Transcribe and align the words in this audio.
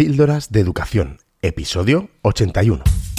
Píldoras 0.00 0.50
de 0.50 0.60
Educación, 0.60 1.18
episodio 1.42 2.08
81. 2.22 3.09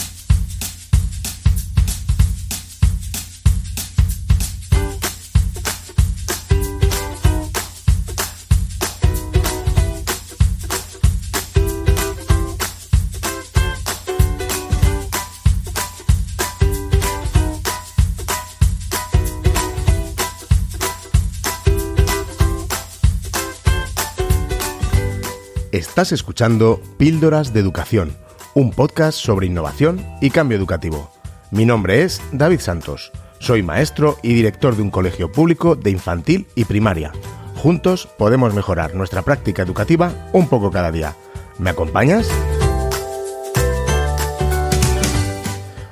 Estás 26.01 26.13
escuchando 26.13 26.81
Píldoras 26.97 27.53
de 27.53 27.59
Educación, 27.59 28.17
un 28.55 28.71
podcast 28.71 29.19
sobre 29.19 29.45
innovación 29.45 30.03
y 30.19 30.31
cambio 30.31 30.57
educativo. 30.57 31.11
Mi 31.51 31.63
nombre 31.63 32.01
es 32.01 32.19
David 32.31 32.59
Santos. 32.59 33.11
Soy 33.37 33.61
maestro 33.61 34.17
y 34.23 34.33
director 34.33 34.75
de 34.75 34.81
un 34.81 34.89
colegio 34.89 35.31
público 35.31 35.75
de 35.75 35.91
infantil 35.91 36.47
y 36.55 36.65
primaria. 36.65 37.11
Juntos 37.55 38.09
podemos 38.17 38.55
mejorar 38.55 38.95
nuestra 38.95 39.21
práctica 39.21 39.61
educativa 39.61 40.11
un 40.33 40.47
poco 40.49 40.71
cada 40.71 40.91
día. 40.91 41.15
¿Me 41.59 41.69
acompañas? 41.69 42.27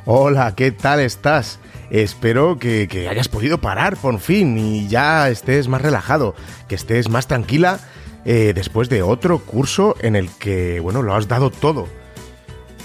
Hola, 0.06 0.56
¿qué 0.56 0.72
tal 0.72 1.02
estás? 1.02 1.60
Espero 1.92 2.58
que, 2.58 3.08
hayas 3.10 3.28
podido 3.28 3.60
parar 3.60 3.98
por 3.98 4.20
fin 4.20 4.58
y 4.58 4.88
ya 4.88 5.30
estés 5.30 5.68
más 5.68 5.84
relajado, 5.84 6.34
que 6.68 6.74
estés 6.74 7.10
más 7.10 7.28
tranquila 7.28 7.80
eh, 8.26 8.54
después 8.54 8.90
de 8.90 9.02
otro 9.02 9.40
curso 9.40 9.96
en 10.02 10.16
el 10.16 10.30
que, 10.30 10.80
bueno, 10.80 11.02
lo 11.02 11.16
has 11.16 11.28
dado 11.28 11.50
todo. 11.50 11.88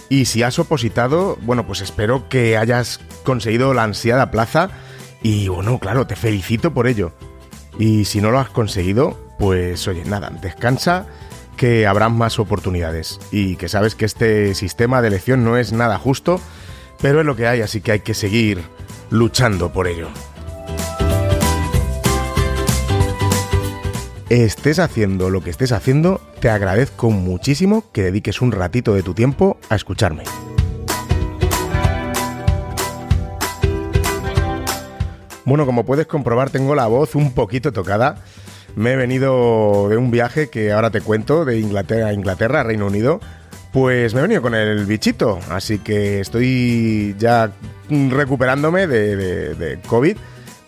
Y 0.08 0.26
si 0.26 0.42
has 0.42 0.58
opositado, 0.58 1.38
bueno, 1.42 1.66
pues 1.66 1.80
espero 1.80 2.28
que 2.28 2.56
hayas 2.56 3.00
conseguido 3.24 3.74
la 3.74 3.84
ansiada 3.84 4.30
plaza 4.30 4.70
y, 5.22 5.48
bueno, 5.48 5.78
claro, 5.78 6.06
te 6.06 6.16
felicito 6.16 6.72
por 6.74 6.86
ello. 6.86 7.12
Y 7.78 8.04
si 8.04 8.20
no 8.20 8.30
lo 8.30 8.38
has 8.38 8.50
conseguido, 8.50 9.18
pues 9.38 9.88
oye, 9.88 10.04
nada, 10.04 10.30
descansa, 10.30 11.06
que 11.56 11.86
habrá 11.86 12.08
más 12.08 12.38
oportunidades. 12.38 13.19
Y 13.32 13.56
que 13.56 13.69
sabes 13.69 13.94
que 13.94 14.04
este 14.04 14.54
sistema 14.54 15.02
de 15.02 15.08
elección 15.08 15.44
no 15.44 15.56
es 15.56 15.72
nada 15.72 15.98
justo, 15.98 16.41
pero 17.00 17.20
es 17.20 17.26
lo 17.26 17.36
que 17.36 17.46
hay, 17.46 17.62
así 17.62 17.80
que 17.80 17.92
hay 17.92 18.00
que 18.00 18.14
seguir 18.14 18.62
luchando 19.10 19.72
por 19.72 19.88
ello. 19.88 20.08
Estés 24.30 24.78
haciendo 24.78 25.28
lo 25.28 25.42
que 25.42 25.50
estés 25.50 25.70
haciendo, 25.70 26.19
te 26.41 26.48
agradezco 26.48 27.11
muchísimo 27.11 27.84
que 27.92 28.05
dediques 28.05 28.41
un 28.41 28.53
ratito 28.53 28.94
de 28.94 29.03
tu 29.03 29.12
tiempo 29.12 29.58
a 29.69 29.75
escucharme. 29.75 30.22
Bueno, 35.44 35.66
como 35.66 35.84
puedes 35.84 36.06
comprobar, 36.06 36.48
tengo 36.48 36.75
la 36.75 36.86
voz 36.86 37.14
un 37.14 37.34
poquito 37.34 37.70
tocada. 37.70 38.16
Me 38.77 38.92
he 38.92 38.97
venido 38.97 39.91
de 39.91 39.98
un 39.98 40.11
viaje 40.11 40.48
que 40.48 40.72
ahora 40.72 40.91
te 40.91 41.03
cuento, 41.03 41.44
de 41.44 41.61
Inglaterra 41.61 42.06
a 42.06 42.12
Inglaterra, 42.14 42.62
Reino 42.62 42.86
Unido. 42.86 43.20
Pues 43.75 44.14
me 44.14 44.20
he 44.20 44.22
venido 44.22 44.41
con 44.41 44.55
el 44.55 44.86
bichito, 44.86 45.38
así 45.50 45.81
que 45.81 46.20
estoy 46.20 47.14
ya 47.19 47.53
recuperándome 47.91 48.86
de, 48.86 49.55
de 49.55 49.81
COVID 49.83 50.16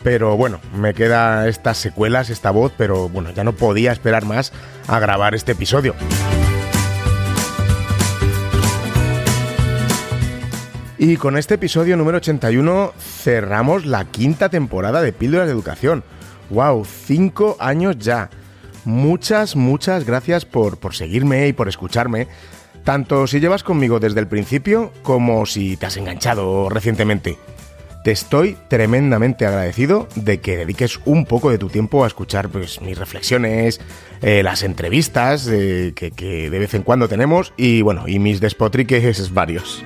pero 0.06 0.36
bueno, 0.36 0.60
me 0.72 0.94
queda 0.94 1.48
estas 1.48 1.78
secuelas, 1.78 2.30
esta 2.30 2.52
voz, 2.52 2.72
pero 2.78 3.08
bueno, 3.08 3.32
ya 3.32 3.42
no 3.42 3.54
podía 3.54 3.90
esperar 3.90 4.24
más 4.24 4.52
a 4.86 5.00
grabar 5.00 5.34
este 5.34 5.50
episodio. 5.50 5.96
Y 10.96 11.16
con 11.16 11.36
este 11.36 11.54
episodio 11.54 11.96
número 11.96 12.18
81 12.18 12.92
cerramos 13.00 13.84
la 13.84 14.04
quinta 14.04 14.48
temporada 14.48 15.02
de 15.02 15.12
Píldoras 15.12 15.48
de 15.48 15.52
Educación. 15.54 16.04
¡Wow! 16.50 16.84
Cinco 16.84 17.56
años 17.58 17.98
ya. 17.98 18.30
Muchas, 18.84 19.56
muchas 19.56 20.06
gracias 20.06 20.44
por, 20.44 20.78
por 20.78 20.94
seguirme 20.94 21.48
y 21.48 21.52
por 21.52 21.68
escucharme, 21.68 22.28
tanto 22.84 23.26
si 23.26 23.40
llevas 23.40 23.64
conmigo 23.64 23.98
desde 23.98 24.20
el 24.20 24.28
principio 24.28 24.92
como 25.02 25.46
si 25.46 25.76
te 25.76 25.86
has 25.86 25.96
enganchado 25.96 26.68
recientemente. 26.68 27.36
Te 28.06 28.12
estoy 28.12 28.56
tremendamente 28.68 29.46
agradecido 29.46 30.06
de 30.14 30.38
que 30.38 30.56
dediques 30.56 31.00
un 31.06 31.26
poco 31.26 31.50
de 31.50 31.58
tu 31.58 31.68
tiempo 31.70 32.04
a 32.04 32.06
escuchar 32.06 32.48
pues, 32.50 32.80
mis 32.80 32.96
reflexiones, 32.96 33.80
eh, 34.22 34.44
las 34.44 34.62
entrevistas 34.62 35.48
eh, 35.48 35.92
que, 35.96 36.12
que, 36.12 36.48
de 36.48 36.58
vez 36.60 36.72
en 36.74 36.82
cuando 36.82 37.08
tenemos 37.08 37.52
y 37.56 37.82
bueno, 37.82 38.06
y 38.06 38.20
mis 38.20 38.38
despotriques 38.38 39.34
varios. 39.34 39.82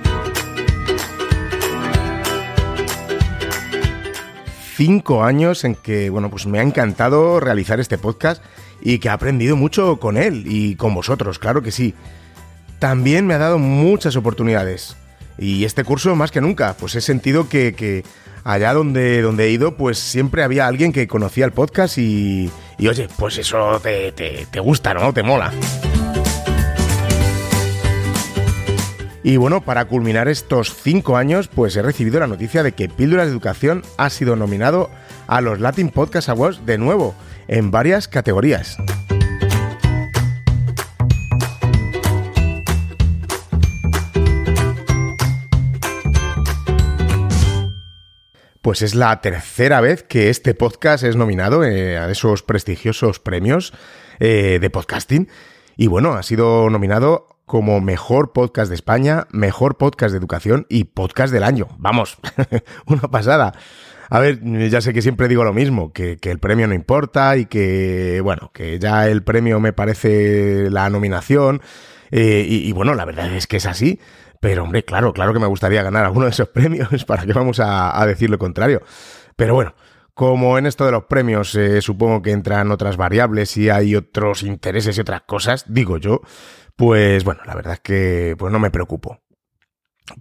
Cinco 4.75 5.23
años 5.23 5.63
en 5.63 5.73
que, 5.73 6.11
bueno, 6.11 6.29
pues 6.29 6.45
me 6.45 6.59
ha 6.59 6.61
encantado 6.61 7.39
realizar 7.39 7.79
este 7.79 7.97
podcast 7.97 8.43
y 8.83 8.99
que 8.99 9.07
he 9.07 9.11
aprendido 9.11 9.55
mucho 9.55 9.99
con 9.99 10.17
él 10.17 10.43
y 10.45 10.75
con 10.75 10.93
vosotros, 10.93 11.39
claro 11.39 11.63
que 11.63 11.71
sí. 11.71 11.95
También 12.77 13.25
me 13.25 13.33
ha 13.33 13.39
dado 13.39 13.57
muchas 13.57 14.15
oportunidades. 14.15 14.95
Y 15.41 15.65
este 15.65 15.83
curso, 15.83 16.15
más 16.15 16.29
que 16.29 16.39
nunca, 16.39 16.75
pues 16.79 16.93
he 16.93 17.01
sentido 17.01 17.49
que, 17.49 18.03
allá 18.43 18.75
donde, 18.75 19.23
donde 19.23 19.45
he 19.45 19.49
ido, 19.49 19.75
pues 19.75 19.97
siempre 19.97 20.43
había 20.43 20.67
alguien 20.67 20.93
que 20.93 21.07
conocía 21.07 21.45
el 21.45 21.51
podcast 21.51 21.97
y, 21.97 22.51
y 22.77 22.87
oye, 22.87 23.07
pues 23.17 23.39
eso 23.39 23.79
te, 23.81 24.11
te, 24.11 24.45
te 24.51 24.59
gusta, 24.59 24.93
¿no? 24.93 25.11
Te 25.13 25.23
mola. 25.23 25.51
Y 29.23 29.37
bueno, 29.37 29.61
para 29.61 29.85
culminar 29.85 30.27
estos 30.27 30.75
cinco 30.75 31.17
años, 31.17 31.47
pues 31.47 31.75
he 31.75 31.81
recibido 31.81 32.19
la 32.19 32.27
noticia 32.27 32.61
de 32.61 32.73
que 32.73 32.87
Píldoras 32.87 33.25
de 33.25 33.31
Educación 33.31 33.81
ha 33.97 34.11
sido 34.11 34.35
nominado 34.35 34.91
a 35.25 35.41
los 35.41 35.59
Latin 35.59 35.89
Podcast 35.89 36.29
Awards 36.29 36.67
de 36.67 36.77
nuevo, 36.77 37.15
en 37.47 37.71
varias 37.71 38.07
categorías. 38.07 38.77
Pues 48.61 48.83
es 48.83 48.93
la 48.93 49.21
tercera 49.21 49.81
vez 49.81 50.03
que 50.03 50.29
este 50.29 50.53
podcast 50.53 51.03
es 51.03 51.15
nominado 51.15 51.63
eh, 51.63 51.97
a 51.97 52.11
esos 52.11 52.43
prestigiosos 52.43 53.19
premios 53.19 53.73
eh, 54.19 54.59
de 54.61 54.69
podcasting. 54.69 55.29
Y 55.77 55.87
bueno, 55.87 56.13
ha 56.13 56.21
sido 56.21 56.69
nominado 56.69 57.39
como 57.47 57.81
mejor 57.81 58.33
podcast 58.33 58.69
de 58.69 58.75
España, 58.75 59.25
mejor 59.31 59.77
podcast 59.77 60.11
de 60.11 60.19
educación 60.19 60.67
y 60.69 60.83
podcast 60.83 61.33
del 61.33 61.41
año. 61.41 61.69
Vamos, 61.79 62.19
una 62.85 63.09
pasada. 63.09 63.53
A 64.11 64.19
ver, 64.19 64.41
ya 64.69 64.79
sé 64.79 64.93
que 64.93 65.01
siempre 65.01 65.27
digo 65.27 65.43
lo 65.43 65.53
mismo, 65.53 65.91
que, 65.91 66.19
el 66.21 66.37
premio 66.37 66.67
no 66.67 66.75
importa 66.75 67.37
y 67.37 67.47
que, 67.47 68.21
bueno, 68.21 68.51
que 68.53 68.77
ya 68.77 69.07
el 69.07 69.23
premio 69.23 69.59
me 69.59 69.73
parece 69.73 70.69
la 70.69 70.87
nominación. 70.91 71.61
Eh, 72.11 72.45
y, 72.47 72.71
bueno, 72.73 72.93
la 72.93 73.05
verdad 73.05 73.33
es 73.33 73.47
que 73.47 73.57
es 73.57 73.65
así. 73.65 73.99
Pero 74.41 74.63
hombre, 74.63 74.83
claro, 74.83 75.13
claro 75.13 75.33
que 75.33 75.39
me 75.39 75.45
gustaría 75.45 75.83
ganar 75.83 76.03
alguno 76.03 76.25
de 76.25 76.31
esos 76.31 76.49
premios, 76.49 77.05
¿para 77.05 77.25
qué 77.25 77.31
vamos 77.31 77.61
a, 77.63 78.03
decir 78.07 78.29
lo 78.29 78.39
contrario? 78.39 78.81
Pero 79.35 79.53
bueno, 79.53 79.75
como 80.15 80.57
en 80.57 80.65
esto 80.65 80.83
de 80.83 80.91
los 80.91 81.05
premios 81.05 81.53
eh, 81.55 81.81
supongo 81.81 82.23
que 82.23 82.31
entran 82.31 82.71
otras 82.71 82.97
variables 82.97 83.55
y 83.55 83.69
hay 83.69 83.95
otros 83.95 84.41
intereses 84.41 84.97
y 84.97 85.01
otras 85.01 85.21
cosas, 85.21 85.65
digo 85.67 85.99
yo, 85.99 86.21
pues 86.75 87.23
bueno, 87.23 87.41
la 87.45 87.53
verdad 87.53 87.73
es 87.73 87.79
que 87.81 88.35
pues 88.37 88.51
no 88.51 88.59
me 88.59 88.71
preocupo. 88.71 89.19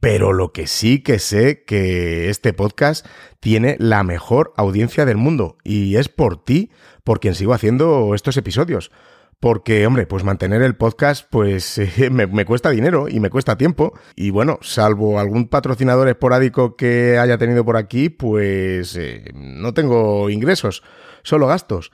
Pero 0.01 0.35
lo 0.35 0.53
que 0.53 0.67
sí 0.67 1.03
que 1.03 1.19
sé 1.19 1.65
que 1.65 2.29
este 2.29 2.53
podcast 2.53 3.07
tiene 3.41 3.77
la 3.81 4.05
mejor 4.05 4.53
audiencia 4.59 5.07
del 5.07 5.17
mundo 5.17 5.57
y 5.65 5.97
es 5.97 6.11
por 6.11 6.45
ti 6.45 6.71
por 7.05 7.21
quien 7.21 7.35
sigo 7.35 7.55
haciendo 7.55 8.15
estos 8.15 8.37
episodios 8.37 8.93
porque, 9.41 9.87
hombre, 9.87 10.07
pues 10.07 10.23
mantener 10.23 10.61
el 10.61 10.77
podcast, 10.77 11.27
pues 11.31 11.79
eh, 11.79 12.11
me, 12.11 12.45
cuesta 12.45 12.71
dinero 12.71 13.09
y 13.09 13.21
me 13.21 13.31
cuesta 13.31 13.57
tiempo. 13.57 13.99
Y 14.15 14.31
bueno, 14.31 14.59
salvo 14.61 15.19
algún 15.19 15.49
patrocinador 15.49 16.09
esporádico 16.09 16.77
que 16.77 17.19
haya 17.19 17.39
tenido 17.39 17.65
por 17.65 17.79
aquí, 17.79 18.11
pues 18.11 18.95
eh, 18.97 19.33
no 19.35 19.73
tengo 19.73 20.29
ingresos, 20.29 20.83
solo 21.23 21.47
gastos. 21.47 21.91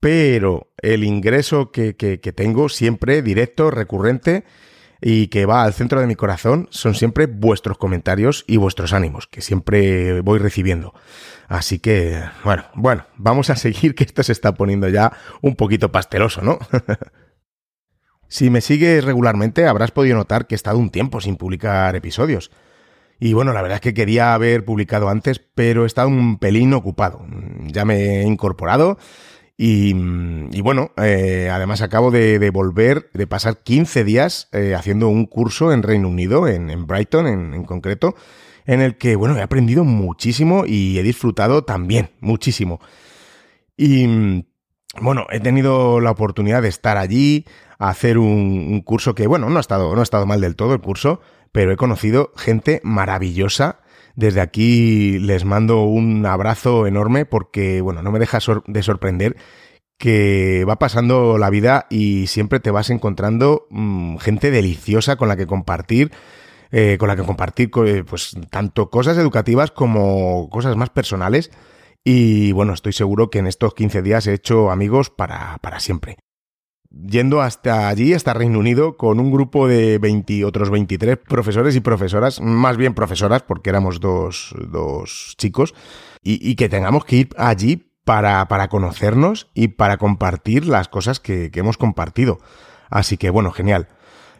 Pero 0.00 0.72
el 0.82 1.04
ingreso 1.04 1.70
que, 1.70 1.96
que, 1.96 2.20
que 2.20 2.32
tengo 2.32 2.68
siempre 2.68 3.22
directo, 3.22 3.70
recurrente, 3.70 4.44
y 5.00 5.28
que 5.28 5.46
va 5.46 5.62
al 5.62 5.74
centro 5.74 6.00
de 6.00 6.06
mi 6.06 6.16
corazón 6.16 6.68
son 6.70 6.94
siempre 6.94 7.26
vuestros 7.26 7.78
comentarios 7.78 8.44
y 8.46 8.56
vuestros 8.56 8.92
ánimos, 8.92 9.26
que 9.26 9.40
siempre 9.40 10.20
voy 10.20 10.38
recibiendo. 10.38 10.94
Así 11.46 11.78
que, 11.78 12.22
bueno, 12.44 12.64
bueno, 12.74 13.06
vamos 13.16 13.50
a 13.50 13.56
seguir 13.56 13.94
que 13.96 14.04
esto 14.04 14.22
se 14.22 14.32
está 14.32 14.54
poniendo 14.54 14.88
ya 14.88 15.12
un 15.40 15.56
poquito 15.56 15.92
pasteloso, 15.92 16.42
¿no? 16.42 16.58
si 18.28 18.50
me 18.50 18.60
sigues 18.60 19.04
regularmente 19.04 19.66
habrás 19.66 19.90
podido 19.90 20.16
notar 20.16 20.46
que 20.46 20.54
he 20.54 20.56
estado 20.56 20.78
un 20.78 20.90
tiempo 20.90 21.20
sin 21.20 21.36
publicar 21.36 21.94
episodios. 21.96 22.50
Y 23.20 23.32
bueno, 23.32 23.52
la 23.52 23.62
verdad 23.62 23.76
es 23.76 23.80
que 23.80 23.94
quería 23.94 24.34
haber 24.34 24.64
publicado 24.64 25.08
antes, 25.08 25.40
pero 25.40 25.82
he 25.82 25.86
estado 25.86 26.08
un 26.08 26.38
pelín 26.38 26.72
ocupado. 26.72 27.26
Ya 27.66 27.84
me 27.84 28.20
he 28.20 28.22
incorporado 28.22 28.96
Y, 29.60 29.92
bueno, 30.62 30.92
eh, 30.96 31.50
además 31.52 31.82
acabo 31.82 32.12
de, 32.12 32.50
volver, 32.50 33.10
de 33.12 33.26
pasar 33.26 33.58
15 33.58 34.04
días 34.04 34.48
eh, 34.52 34.76
haciendo 34.76 35.08
un 35.08 35.26
curso 35.26 35.72
en 35.72 35.82
Reino 35.82 36.08
Unido, 36.08 36.46
en, 36.46 36.86
Brighton 36.86 37.26
en, 37.26 37.64
concreto, 37.64 38.14
en 38.66 38.80
el 38.80 38.96
que, 38.96 39.16
bueno, 39.16 39.36
he 39.36 39.42
aprendido 39.42 39.82
muchísimo 39.82 40.64
y 40.64 40.96
he 41.00 41.02
disfrutado 41.02 41.64
también 41.64 42.10
muchísimo. 42.20 42.80
Y 43.76 44.44
bueno, 45.00 45.26
he 45.28 45.40
tenido 45.40 46.00
la 46.00 46.12
oportunidad 46.12 46.62
de 46.62 46.68
estar 46.68 46.96
allí, 46.96 47.44
hacer 47.80 48.18
un, 48.18 48.80
curso 48.82 49.16
que, 49.16 49.26
bueno, 49.26 49.50
no 49.50 49.56
ha, 49.56 49.60
estado, 49.60 49.92
no 49.92 50.00
ha 50.00 50.04
estado 50.04 50.24
mal 50.24 50.40
del 50.40 50.54
todo 50.54 50.72
el 50.72 50.80
curso, 50.80 51.20
pero 51.50 51.72
he 51.72 51.76
conocido 51.76 52.32
gente 52.36 52.80
maravillosa. 52.84 53.80
Desde 54.18 54.40
aquí 54.40 55.20
les 55.20 55.44
mando 55.44 55.84
un 55.84 56.26
abrazo 56.26 56.88
enorme 56.88 57.24
porque, 57.24 57.80
bueno, 57.80 58.02
no 58.02 58.10
me 58.10 58.18
deja 58.18 58.40
de 58.66 58.82
sorprender 58.82 59.36
que 59.96 60.64
va 60.68 60.80
pasando 60.80 61.38
la 61.38 61.50
vida 61.50 61.86
y 61.88 62.26
siempre 62.26 62.58
te 62.58 62.72
vas 62.72 62.90
encontrando 62.90 63.68
mm, 63.70 64.16
gente 64.16 64.50
deliciosa 64.50 65.14
con 65.14 65.28
la 65.28 65.36
que 65.36 65.46
compartir, 65.46 66.10
eh, 66.72 66.96
con 66.98 67.06
la 67.06 67.14
que 67.14 67.22
compartir 67.22 67.70
eh, 67.86 68.02
pues 68.02 68.36
tanto 68.50 68.90
cosas 68.90 69.16
educativas 69.18 69.70
como 69.70 70.50
cosas 70.50 70.74
más 70.74 70.90
personales. 70.90 71.52
Y 72.02 72.50
bueno, 72.50 72.72
estoy 72.72 72.94
seguro 72.94 73.30
que 73.30 73.38
en 73.38 73.46
estos 73.46 73.72
15 73.72 74.02
días 74.02 74.26
he 74.26 74.34
hecho 74.34 74.72
amigos 74.72 75.10
para, 75.10 75.58
para 75.58 75.78
siempre 75.78 76.16
yendo 76.90 77.42
hasta 77.42 77.88
allí, 77.88 78.14
hasta 78.14 78.34
Reino 78.34 78.58
Unido, 78.58 78.96
con 78.96 79.20
un 79.20 79.30
grupo 79.30 79.68
de 79.68 79.98
20, 79.98 80.44
otros 80.44 80.70
23 80.70 81.18
profesores 81.18 81.76
y 81.76 81.80
profesoras, 81.80 82.40
más 82.40 82.76
bien 82.76 82.94
profesoras, 82.94 83.42
porque 83.42 83.70
éramos 83.70 84.00
dos, 84.00 84.54
dos 84.70 85.34
chicos, 85.36 85.74
y, 86.22 86.56
que 86.56 86.68
tengamos 86.68 87.04
que 87.04 87.16
ir 87.16 87.28
allí 87.38 87.90
para, 88.04 88.46
para, 88.48 88.68
conocernos 88.68 89.48
y 89.54 89.68
para 89.68 89.96
compartir 89.96 90.66
las 90.66 90.88
cosas 90.88 91.20
que, 91.20 91.50
que 91.50 91.60
hemos 91.60 91.78
compartido. 91.78 92.38
Así 92.90 93.16
que 93.16 93.30
bueno, 93.30 93.50
genial. 93.50 93.88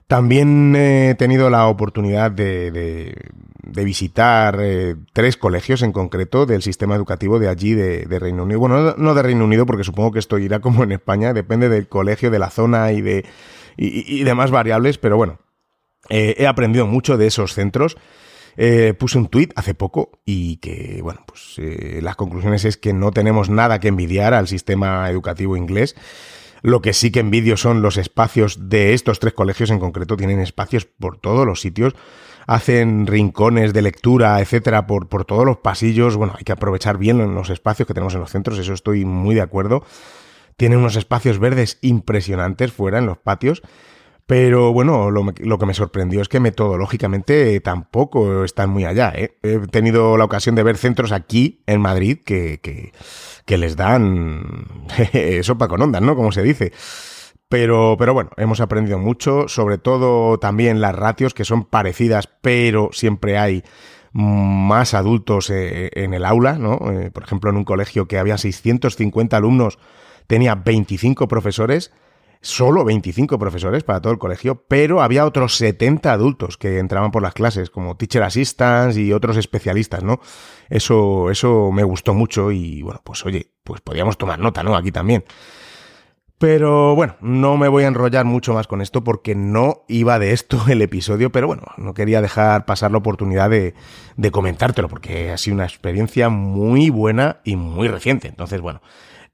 También 0.08 0.74
he 0.74 1.14
tenido 1.16 1.50
la 1.50 1.66
oportunidad 1.66 2.30
de, 2.30 3.14
visitar 3.62 4.58
eh, 4.58 4.96
tres 5.12 5.36
colegios 5.36 5.82
en 5.82 5.92
concreto 5.92 6.46
del 6.46 6.62
sistema 6.62 6.96
educativo 6.96 7.38
de 7.38 7.48
allí, 7.50 7.74
de, 7.74 8.18
Reino 8.18 8.44
Unido. 8.44 8.58
Bueno, 8.58 8.94
no 8.96 9.14
de 9.14 9.22
Reino 9.22 9.44
Unido, 9.44 9.66
porque 9.66 9.84
supongo 9.84 10.12
que 10.12 10.18
esto 10.18 10.38
irá 10.38 10.60
como 10.60 10.82
en 10.82 10.92
España, 10.92 11.34
depende 11.34 11.68
del 11.68 11.88
colegio, 11.88 12.30
de 12.30 12.38
la 12.38 12.48
zona 12.48 12.90
y 12.92 13.02
de 13.02 13.26
y, 13.76 14.24
demás 14.24 14.50
variables, 14.50 14.96
pero 14.96 15.18
bueno, 15.18 15.40
eh, 16.08 16.36
he 16.38 16.46
aprendido 16.46 16.86
mucho 16.86 17.18
de 17.18 17.26
esos 17.26 17.52
centros. 17.52 17.98
Eh, 18.56 18.94
puse 18.98 19.18
un 19.18 19.28
tuit 19.28 19.52
hace 19.56 19.74
poco 19.74 20.20
y 20.24 20.56
que, 20.56 21.00
bueno, 21.02 21.20
pues 21.26 21.60
las 22.02 22.16
conclusiones 22.16 22.64
es 22.64 22.78
que 22.78 22.94
no 22.94 23.10
tenemos 23.10 23.50
nada 23.50 23.78
que 23.78 23.88
envidiar 23.88 24.32
al 24.32 24.48
sistema 24.48 25.10
educativo 25.10 25.54
inglés. 25.54 25.94
Lo 26.62 26.82
que 26.82 26.92
sí 26.92 27.10
que 27.10 27.20
envidio 27.20 27.56
son 27.56 27.82
los 27.82 27.96
espacios 27.96 28.68
de 28.68 28.94
estos 28.94 29.20
tres 29.20 29.32
colegios 29.34 29.70
en 29.70 29.78
concreto. 29.78 30.16
Tienen 30.16 30.40
espacios 30.40 30.84
por 30.86 31.18
todos 31.18 31.46
los 31.46 31.60
sitios. 31.60 31.94
Hacen 32.46 33.06
rincones 33.06 33.72
de 33.72 33.82
lectura, 33.82 34.40
etcétera, 34.40 34.86
por, 34.86 35.08
por 35.08 35.24
todos 35.24 35.44
los 35.44 35.58
pasillos. 35.58 36.16
Bueno, 36.16 36.34
hay 36.36 36.44
que 36.44 36.52
aprovechar 36.52 36.98
bien 36.98 37.34
los 37.34 37.50
espacios 37.50 37.86
que 37.86 37.94
tenemos 37.94 38.14
en 38.14 38.20
los 38.20 38.30
centros. 38.30 38.58
Eso 38.58 38.72
estoy 38.72 39.04
muy 39.04 39.34
de 39.34 39.42
acuerdo. 39.42 39.84
Tienen 40.56 40.78
unos 40.78 40.96
espacios 40.96 41.38
verdes 41.38 41.78
impresionantes 41.82 42.72
fuera 42.72 42.98
en 42.98 43.06
los 43.06 43.18
patios. 43.18 43.62
Pero 44.28 44.74
bueno, 44.74 45.10
lo, 45.10 45.58
que 45.58 45.66
me 45.66 45.72
sorprendió 45.72 46.20
es 46.20 46.28
que 46.28 46.38
metodológicamente 46.38 47.58
tampoco 47.60 48.44
están 48.44 48.68
muy 48.68 48.84
allá. 48.84 49.10
¿eh? 49.16 49.38
He 49.42 49.58
tenido 49.68 50.18
la 50.18 50.24
ocasión 50.24 50.54
de 50.54 50.62
ver 50.62 50.76
centros 50.76 51.12
aquí 51.12 51.62
en 51.66 51.80
Madrid 51.80 52.18
que 52.22 52.92
les 53.46 53.74
dan 53.74 54.76
sopa 55.42 55.66
con 55.66 55.80
ondas, 55.80 56.02
¿no? 56.02 56.14
Como 56.14 56.30
se 56.30 56.42
dice. 56.42 56.72
Pero, 57.48 57.96
pero 57.98 58.12
bueno, 58.12 58.30
hemos 58.36 58.60
aprendido 58.60 58.98
mucho, 58.98 59.48
sobre 59.48 59.78
todo 59.78 60.38
también 60.38 60.82
las 60.82 60.94
ratios 60.94 61.32
que 61.32 61.46
son 61.46 61.64
parecidas, 61.64 62.28
pero 62.42 62.90
siempre 62.92 63.38
hay 63.38 63.64
más 64.12 64.92
adultos 64.92 65.48
eh, 65.48 65.90
en 65.94 66.12
el 66.12 66.26
aula, 66.26 66.58
¿no? 66.58 66.78
Eh, 66.90 67.10
por 67.10 67.22
ejemplo, 67.22 67.48
en 67.48 67.56
un 67.56 67.64
colegio 67.64 68.06
que 68.06 68.18
había 68.18 68.36
650 68.36 69.36
alumnos, 69.36 69.78
tenía 70.26 70.56
25 70.56 71.26
profesores 71.28 71.90
solo 72.40 72.84
25 72.84 73.38
profesores 73.38 73.84
para 73.84 74.00
todo 74.00 74.12
el 74.12 74.18
colegio, 74.18 74.64
pero 74.68 75.02
había 75.02 75.24
otros 75.24 75.56
70 75.56 76.12
adultos 76.12 76.56
que 76.56 76.78
entraban 76.78 77.10
por 77.10 77.22
las 77.22 77.34
clases, 77.34 77.70
como 77.70 77.96
teacher 77.96 78.22
assistants 78.22 78.96
y 78.96 79.12
otros 79.12 79.36
especialistas, 79.36 80.02
¿no? 80.02 80.20
Eso, 80.68 81.30
eso 81.30 81.70
me 81.72 81.84
gustó 81.84 82.14
mucho 82.14 82.52
y 82.52 82.82
bueno, 82.82 83.00
pues 83.04 83.24
oye, 83.26 83.50
pues 83.64 83.80
podíamos 83.80 84.18
tomar 84.18 84.38
nota, 84.38 84.62
¿no? 84.62 84.76
Aquí 84.76 84.92
también. 84.92 85.24
Pero 86.38 86.94
bueno, 86.94 87.16
no 87.20 87.56
me 87.56 87.66
voy 87.66 87.82
a 87.82 87.88
enrollar 87.88 88.24
mucho 88.24 88.54
más 88.54 88.68
con 88.68 88.80
esto 88.80 89.02
porque 89.02 89.34
no 89.34 89.84
iba 89.88 90.20
de 90.20 90.32
esto 90.32 90.62
el 90.68 90.82
episodio, 90.82 91.32
pero 91.32 91.48
bueno, 91.48 91.62
no 91.76 91.94
quería 91.94 92.22
dejar 92.22 92.64
pasar 92.64 92.92
la 92.92 92.98
oportunidad 92.98 93.50
de, 93.50 93.74
de 94.16 94.30
comentártelo 94.30 94.88
porque 94.88 95.32
ha 95.32 95.36
sido 95.36 95.56
una 95.56 95.64
experiencia 95.64 96.28
muy 96.28 96.90
buena 96.90 97.40
y 97.42 97.56
muy 97.56 97.88
reciente. 97.88 98.28
Entonces, 98.28 98.60
bueno, 98.60 98.80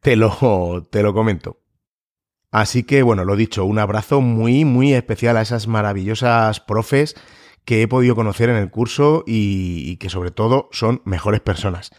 te 0.01 0.17
lo, 0.17 0.87
te 0.91 1.03
lo 1.03 1.13
comento. 1.13 1.59
Así 2.55 2.85
que, 2.85 3.03
bueno, 3.03 3.25
lo 3.25 3.35
dicho, 3.35 3.65
un 3.65 3.81
abrazo 3.81 4.21
muy, 4.21 4.65
muy 4.65 4.95
especial 4.95 5.37
a 5.37 5.43
esas 5.43 5.67
maravillosas 5.67 6.61
profes 6.61 7.17
que 7.65 7.83
he 7.83 7.89
podido 7.89 8.15
conocer 8.15 8.49
en 8.49 8.55
el 8.55 8.71
curso 8.71 9.25
y, 9.27 9.97
que 9.97 10.09
sobre 10.09 10.31
todo 10.31 10.69
son 10.71 11.03
mejores 11.05 11.41
personas. 11.41 11.91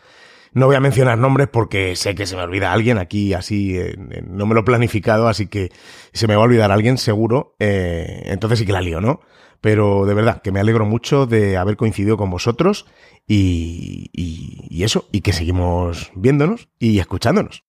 No 0.53 0.67
voy 0.67 0.77
a 0.77 0.79
mencionar 0.79 1.17
nombres 1.17 1.49
porque 1.49 1.97
sé 1.97 2.15
que 2.15 2.25
se 2.25 2.37
me 2.37 2.43
olvida 2.43 2.71
alguien 2.71 2.99
aquí 2.99 3.33
así, 3.33 3.77
no 4.25 4.45
me 4.45 4.55
lo 4.55 4.61
he 4.61 4.63
planificado, 4.63 5.27
así 5.27 5.47
que 5.47 5.73
se 6.13 6.25
me 6.25 6.37
va 6.37 6.43
a 6.43 6.45
olvidar 6.45 6.71
alguien 6.71 6.97
seguro, 6.97 7.57
eh, 7.59 8.21
entonces 8.27 8.59
sí 8.59 8.65
que 8.65 8.71
la 8.71 8.79
lío, 8.79 9.01
¿no? 9.01 9.19
Pero 9.59 10.05
de 10.05 10.13
verdad, 10.13 10.41
que 10.41 10.53
me 10.53 10.61
alegro 10.61 10.85
mucho 10.85 11.25
de 11.25 11.57
haber 11.57 11.75
coincidido 11.75 12.15
con 12.15 12.29
vosotros 12.29 12.85
y, 13.27 14.09
y 14.13 14.83
eso, 14.85 15.09
y 15.11 15.19
que 15.19 15.33
seguimos 15.33 16.13
viéndonos 16.15 16.69
y 16.79 16.99
escuchándonos. 16.99 17.64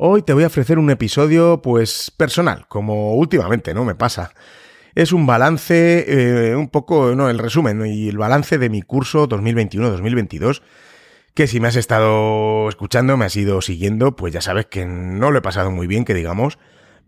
Hoy 0.00 0.22
te 0.22 0.32
voy 0.32 0.44
a 0.44 0.46
ofrecer 0.46 0.78
un 0.78 0.90
episodio, 0.90 1.60
pues, 1.60 2.12
personal, 2.16 2.66
como 2.68 3.16
últimamente, 3.16 3.74
¿no? 3.74 3.84
Me 3.84 3.96
pasa. 3.96 4.32
Es 4.94 5.12
un 5.12 5.26
balance, 5.26 6.04
eh, 6.50 6.54
un 6.54 6.68
poco, 6.68 7.16
no, 7.16 7.28
el 7.28 7.38
resumen 7.38 7.84
y 7.84 8.08
el 8.08 8.16
balance 8.16 8.58
de 8.58 8.70
mi 8.70 8.80
curso 8.82 9.28
2021-2022, 9.28 10.62
que 11.34 11.48
si 11.48 11.58
me 11.58 11.66
has 11.66 11.74
estado 11.74 12.68
escuchando, 12.68 13.16
me 13.16 13.24
has 13.24 13.34
ido 13.34 13.60
siguiendo, 13.60 14.14
pues 14.14 14.32
ya 14.32 14.40
sabes 14.40 14.66
que 14.66 14.86
no 14.86 15.32
lo 15.32 15.38
he 15.38 15.42
pasado 15.42 15.72
muy 15.72 15.88
bien, 15.88 16.04
que 16.04 16.14
digamos, 16.14 16.60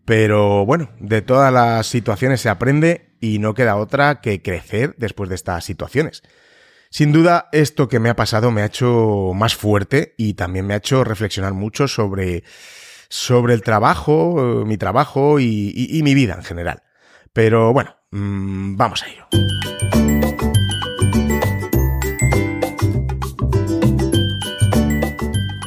pero 0.04 0.66
bueno, 0.66 0.90
de 0.98 1.22
todas 1.22 1.52
las 1.52 1.86
situaciones 1.86 2.40
se 2.40 2.48
aprende 2.48 3.10
y 3.20 3.38
no 3.38 3.54
queda 3.54 3.76
otra 3.76 4.20
que 4.20 4.42
crecer 4.42 4.96
después 4.98 5.28
de 5.28 5.36
estas 5.36 5.64
situaciones. 5.64 6.24
Sin 6.92 7.12
duda, 7.12 7.48
esto 7.52 7.86
que 7.88 8.00
me 8.00 8.10
ha 8.10 8.16
pasado 8.16 8.50
me 8.50 8.62
ha 8.62 8.66
hecho 8.66 9.30
más 9.32 9.54
fuerte 9.54 10.14
y 10.18 10.34
también 10.34 10.66
me 10.66 10.74
ha 10.74 10.78
hecho 10.78 11.04
reflexionar 11.04 11.54
mucho 11.54 11.86
sobre 11.86 12.42
sobre 13.08 13.54
el 13.54 13.62
trabajo, 13.62 14.62
eh, 14.62 14.64
mi 14.64 14.76
trabajo 14.76 15.38
y, 15.38 16.00
mi 16.02 16.14
vida 16.14 16.34
en 16.34 16.42
general. 16.42 16.82
Pero 17.32 17.72
bueno, 17.72 17.94
mm, 18.10 18.76
vamos 18.76 19.04
a 19.04 19.08
ello. 19.08 19.24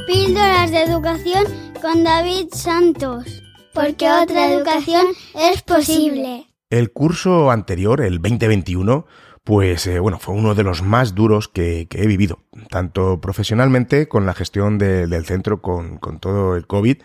Píldoras 0.05 0.71
de 0.71 0.83
educación 0.83 1.45
con 1.81 2.03
David 2.03 2.47
Santos. 2.51 3.41
Porque 3.73 4.09
otra 4.11 4.51
educación 4.51 5.05
es 5.35 5.61
posible. 5.61 6.47
El 6.69 6.91
curso 6.91 7.49
anterior, 7.49 8.01
el 8.01 8.21
2021, 8.21 9.05
pues 9.43 9.87
eh, 9.87 9.99
bueno, 9.99 10.19
fue 10.19 10.35
uno 10.35 10.55
de 10.55 10.63
los 10.63 10.81
más 10.81 11.15
duros 11.15 11.49
que, 11.49 11.87
he 11.91 12.07
vivido, 12.07 12.39
tanto 12.69 13.19
profesionalmente 13.19 14.07
con 14.07 14.25
la 14.25 14.33
gestión 14.33 14.77
del 14.77 15.25
centro, 15.25 15.61
con, 15.61 15.99
todo 16.19 16.55
el 16.55 16.65
COVID, 16.65 16.97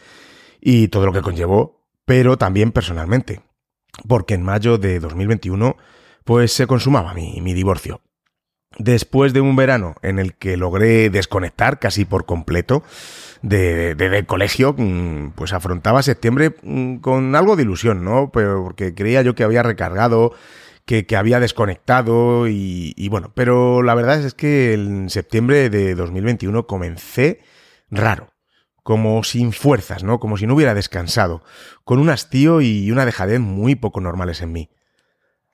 y 0.60 0.88
todo 0.88 1.06
lo 1.06 1.12
que 1.12 1.22
conllevó, 1.22 1.84
pero 2.04 2.38
también 2.38 2.72
personalmente, 2.72 3.42
porque 4.06 4.34
en 4.34 4.42
mayo 4.42 4.78
de 4.78 5.00
2021 5.00 5.76
pues 6.24 6.52
se 6.52 6.66
consumaba 6.66 7.14
mi, 7.14 7.54
divorcio. 7.54 8.02
Después 8.76 9.32
de 9.32 9.40
un 9.40 9.56
verano 9.56 9.94
en 10.02 10.18
el 10.18 10.34
que 10.34 10.56
logré 10.58 11.08
desconectar 11.08 11.78
casi 11.78 12.04
por 12.04 12.26
completo 12.26 12.82
de, 13.40 13.94
del 13.94 14.26
colegio, 14.26 14.74
mm, 14.76 15.30
pues 15.34 15.54
afrontaba 15.54 16.02
septiembre 16.02 16.54
mm, 16.62 16.96
con 16.98 17.34
algo 17.34 17.56
de 17.56 17.62
ilusión, 17.62 18.04
¿no? 18.04 18.30
Pero 18.30 18.62
porque 18.62 18.94
creía 18.94 19.22
yo 19.22 19.34
que 19.34 19.42
había 19.42 19.62
recargado, 19.62 20.34
que, 20.88 21.16
había 21.16 21.38
desconectado 21.38 22.48
y, 22.48 22.94
y, 22.96 23.08
bueno, 23.10 23.30
pero 23.34 23.82
la 23.82 23.94
verdad 23.94 24.24
es 24.24 24.32
que 24.32 24.72
en 24.72 25.10
septiembre 25.10 25.68
de 25.68 25.94
2021 25.94 26.66
comencé 26.66 27.42
raro 27.90 28.32
como 28.82 29.22
sin 29.22 29.52
fuerzas, 29.52 30.02
¿no? 30.02 30.18
Como 30.18 30.38
si 30.38 30.46
no 30.46 30.54
hubiera 30.54 30.72
descansado, 30.72 31.42
con 31.84 31.98
un 31.98 32.08
hastío 32.08 32.62
y 32.62 32.90
una 32.90 33.04
dejadez 33.04 33.38
muy 33.38 33.74
poco 33.74 34.00
normales 34.00 34.40
en 34.40 34.50
mí. 34.52 34.70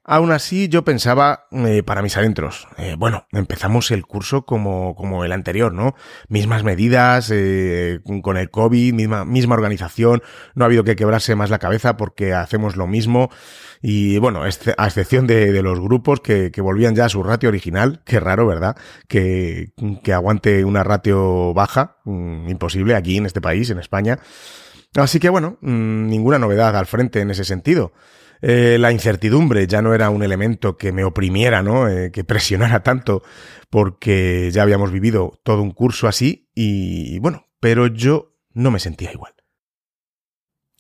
Aún 0.07 0.33
así, 0.33 0.69
yo 0.69 0.85
pensaba 0.85 1.47
eh, 1.51 1.83
para 1.83 2.03
mis 2.03 2.19
adentros, 2.19 2.69
eh, 2.77 2.95
bueno, 2.99 3.27
empezamos 3.33 3.91
el 3.91 4.05
curso 4.05 4.45
como, 4.45 4.95
como 4.97 5.25
el 5.25 5.33
anterior, 5.33 5.73
¿no? 5.73 5.95
Mismas 6.29 6.63
medidas, 6.63 7.31
eh, 7.33 8.01
con 8.23 8.37
el 8.37 8.51
COVID, 8.51 8.93
misma, 8.93 9.25
misma 9.25 9.55
organización, 9.55 10.23
no 10.55 10.65
ha 10.65 10.67
habido 10.67 10.85
que 10.85 10.95
quebrarse 10.95 11.35
más 11.37 11.49
la 11.49 11.59
cabeza 11.59 11.97
porque 11.97 12.35
hacemos 12.35 12.77
lo 12.77 12.87
mismo. 12.87 13.31
Y 13.81 14.19
bueno, 14.19 14.43
a 14.43 14.87
excepción 14.87 15.27
de, 15.27 15.63
los 15.63 15.81
grupos 15.81 16.21
que, 16.21 16.51
que, 16.51 16.61
volvían 16.61 16.95
ya 16.95 17.07
a 17.07 17.09
su 17.09 17.23
ratio 17.23 17.49
original, 17.49 18.03
qué 18.05 18.21
raro, 18.21 18.47
¿verdad? 18.47 18.77
Que, 19.09 19.73
que 20.03 20.13
aguante 20.13 20.67
una 20.67 20.85
ratio 20.85 21.55
baja, 21.55 21.97
mm, 22.05 22.51
imposible 22.51 22.95
aquí 22.95 23.17
en 23.17 23.25
este 23.25 23.41
país, 23.41 23.71
en 23.71 23.79
España. 23.79 24.19
Así 24.97 25.19
que 25.19 25.31
bueno, 25.31 25.57
mm, 25.63 26.09
ninguna 26.09 26.39
novedad 26.39 26.77
al 26.77 26.87
frente 26.87 27.21
en 27.21 27.31
ese 27.31 27.45
sentido. 27.45 27.93
Eh, 28.47 28.77
la 28.79 28.93
incertidumbre 28.93 29.67
ya 29.67 29.81
no 29.81 29.95
era 29.95 30.11
un 30.11 30.23
elemento 30.23 30.77
que 30.77 30.93
me 30.93 31.03
oprimiera, 31.03 31.63
¿no? 31.63 31.89
Eh, 31.89 32.11
que 32.13 32.25
presionara 32.25 32.83
tanto, 32.83 33.23
porque 33.71 34.51
ya 34.53 34.63
habíamos 34.63 34.93
vivido 34.93 35.41
todo 35.45 35.63
un 35.63 35.71
curso 35.71 36.09
así 36.09 36.51
y 36.55 37.19
bueno, 37.21 37.47
pero 37.59 37.87
yo 37.87 38.37
no 38.53 38.71
me 38.71 38.81
sentía 38.81 39.11
igual. 39.13 39.33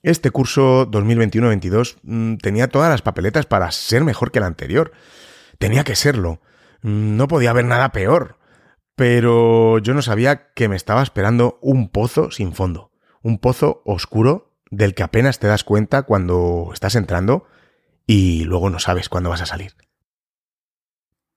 Este 0.02 0.30
curso 0.30 0.90
2021-22 0.90 1.96
mm, 2.02 2.36
tenía 2.36 2.68
todas 2.68 2.90
las 2.90 3.00
papeletas 3.00 3.46
para 3.46 3.70
ser 3.70 4.04
mejor 4.04 4.30
que 4.30 4.40
el 4.40 4.44
anterior. 4.44 4.92
Tenía 5.58 5.84
que 5.84 5.96
serlo. 5.96 6.42
Mm, 6.82 7.16
no 7.16 7.28
podía 7.28 7.48
haber 7.48 7.64
nada 7.64 7.92
peor. 7.92 8.36
Pero 8.94 9.78
yo 9.78 9.94
no 9.94 10.02
sabía 10.02 10.52
que 10.52 10.68
me 10.68 10.76
estaba 10.76 11.02
esperando 11.02 11.58
un 11.62 11.88
pozo 11.88 12.30
sin 12.30 12.52
fondo. 12.52 12.92
Un 13.22 13.38
pozo 13.38 13.80
oscuro 13.86 14.43
del 14.70 14.94
que 14.94 15.02
apenas 15.02 15.38
te 15.38 15.46
das 15.46 15.64
cuenta 15.64 16.02
cuando 16.02 16.70
estás 16.72 16.94
entrando 16.94 17.46
y 18.06 18.44
luego 18.44 18.70
no 18.70 18.78
sabes 18.78 19.08
cuándo 19.08 19.30
vas 19.30 19.42
a 19.42 19.46
salir. 19.46 19.74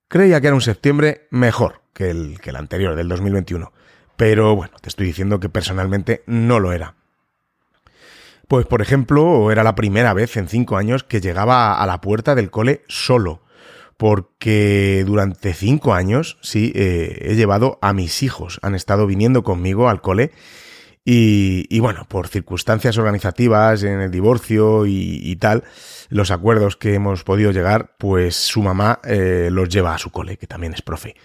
Creía 0.08 0.40
que 0.40 0.48
era 0.48 0.56
un 0.56 0.62
septiembre 0.62 1.28
mejor 1.32 1.82
que 1.94 2.10
el, 2.10 2.40
que 2.42 2.52
el 2.52 2.56
anterior, 2.56 2.96
del 2.96 3.10
2021, 3.10 3.74
pero 4.16 4.56
bueno, 4.56 4.76
te 4.82 4.90
estoy 4.90 5.06
diciendo 5.06 5.40
que 5.40 5.50
personalmente 5.50 6.24
no 6.26 6.60
lo 6.60 6.72
era. 6.72 6.96
Pues 8.48 8.66
por 8.66 8.82
ejemplo, 8.82 9.52
era 9.52 9.64
la 9.64 9.76
primera 9.76 10.14
vez 10.14 10.38
en 10.38 10.48
cinco 10.48 10.78
años 10.78 11.04
que 11.04 11.20
llegaba 11.20 11.82
a 11.82 11.86
la 11.86 12.00
puerta 12.00 12.34
del 12.34 12.50
cole 12.50 12.84
solo, 12.88 13.42
porque 13.98 15.04
durante 15.06 15.54
cinco 15.54 15.94
años, 15.94 16.38
sí, 16.42 16.72
eh, 16.76 17.18
he 17.22 17.36
llevado 17.36 17.78
a 17.82 17.94
mis 17.94 18.24
hijos, 18.24 18.60
han 18.62 18.76
estado 18.76 19.06
viniendo 19.08 19.44
conmigo 19.44 19.90
al 19.90 20.02
cole 20.02 20.32
y, 21.10 21.80
bueno, 21.80 22.06
por 22.10 22.28
circunstancias 22.28 22.98
organizativas 22.98 23.82
en 23.84 24.02
el 24.02 24.12
divorcio 24.12 24.86
y, 24.86 25.34
tal, 25.38 25.64
los 26.10 26.32
acuerdos 26.32 26.76
que 26.76 26.96
hemos 26.96 27.24
podido 27.24 27.52
llegar, 27.52 27.96
pues 27.98 28.36
su 28.36 28.62
mamá 28.62 29.00
eh, 29.06 29.48
los 29.50 29.70
lleva 29.70 29.96
a 29.96 30.00
su 30.00 30.12
cole, 30.12 30.36
que 30.36 30.48
también 30.48 30.74
es 30.74 30.82
profe. 30.82 31.16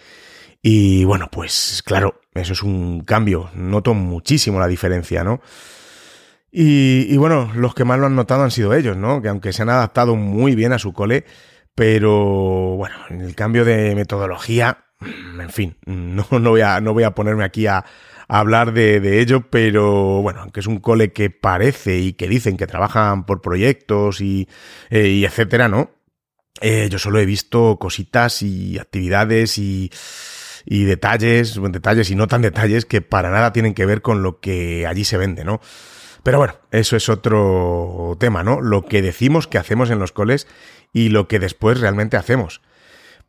Y 0.62 1.02
bueno, 1.02 1.28
pues 1.32 1.82
claro, 1.84 2.20
eso 2.32 2.52
es 2.52 2.62
un 2.62 3.00
cambio, 3.00 3.50
noto 3.54 3.92
muchísimo 3.92 4.60
la 4.60 4.68
diferencia, 4.68 5.24
¿no? 5.24 5.40
Y, 6.52 7.16
bueno, 7.16 7.50
los 7.56 7.74
que 7.74 7.84
más 7.84 7.98
lo 7.98 8.06
han 8.06 8.14
notado 8.14 8.44
han 8.44 8.52
sido 8.52 8.74
ellos, 8.74 8.96
¿no? 8.96 9.20
Que 9.20 9.30
aunque 9.30 9.52
se 9.52 9.62
han 9.62 9.70
adaptado 9.70 10.14
muy 10.14 10.54
bien 10.54 10.72
a 10.72 10.78
su 10.78 10.92
cole, 10.92 11.24
pero 11.74 12.76
bueno, 12.76 12.94
en 13.10 13.20
el 13.20 13.34
cambio 13.34 13.64
de 13.64 13.96
metodología, 13.96 14.84
en 15.00 15.50
fin, 15.50 15.76
no, 15.86 16.24
no, 16.30 16.50
voy, 16.50 16.60
a, 16.60 16.80
no 16.80 16.92
voy 16.92 17.02
a 17.02 17.16
ponerme 17.16 17.42
aquí 17.42 17.66
a, 17.66 17.84
hablar 18.38 18.72
de, 18.72 19.20
ello, 19.20 19.50
pero 19.50 20.22
bueno, 20.22 20.40
aunque 20.40 20.60
es 20.60 20.66
un 20.66 20.80
cole 20.80 21.12
que 21.12 21.28
parece 21.28 21.98
y 21.98 22.14
que 22.14 22.28
dicen 22.28 22.56
que 22.56 22.66
trabajan 22.66 23.26
por 23.26 23.42
proyectos 23.42 24.22
y, 24.22 24.48
eh, 24.88 25.22
etcétera, 25.26 25.68
¿no? 25.68 25.90
Eh, 26.62 26.88
yo 26.90 26.98
solo 26.98 27.18
he 27.18 27.26
visto 27.26 27.76
cositas 27.78 28.40
y 28.42 28.78
actividades 28.78 29.58
y, 29.58 29.90
y 30.64 30.84
detalles, 30.84 31.60
detalles 31.60 32.10
y 32.10 32.14
no 32.14 32.26
tan 32.26 32.40
detalles 32.40 32.86
que 32.86 33.02
para 33.02 33.30
nada 33.30 33.52
tienen 33.52 33.74
que 33.74 33.84
ver 33.84 34.00
con 34.00 34.22
lo 34.22 34.40
que 34.40 34.86
allí 34.86 35.04
se 35.04 35.18
vende, 35.18 35.44
¿no? 35.44 35.60
Pero 36.22 36.38
bueno, 36.38 36.54
eso 36.70 36.96
es 36.96 37.10
otro 37.10 38.16
tema, 38.18 38.42
¿no? 38.42 38.62
Lo 38.62 38.86
que 38.86 39.02
decimos 39.02 39.46
que 39.46 39.58
hacemos 39.58 39.90
en 39.90 39.98
los 39.98 40.12
coles 40.12 40.46
y 40.92 41.10
lo 41.10 41.28
que 41.28 41.38
después 41.38 41.80
realmente 41.80 42.16
hacemos. 42.16 42.62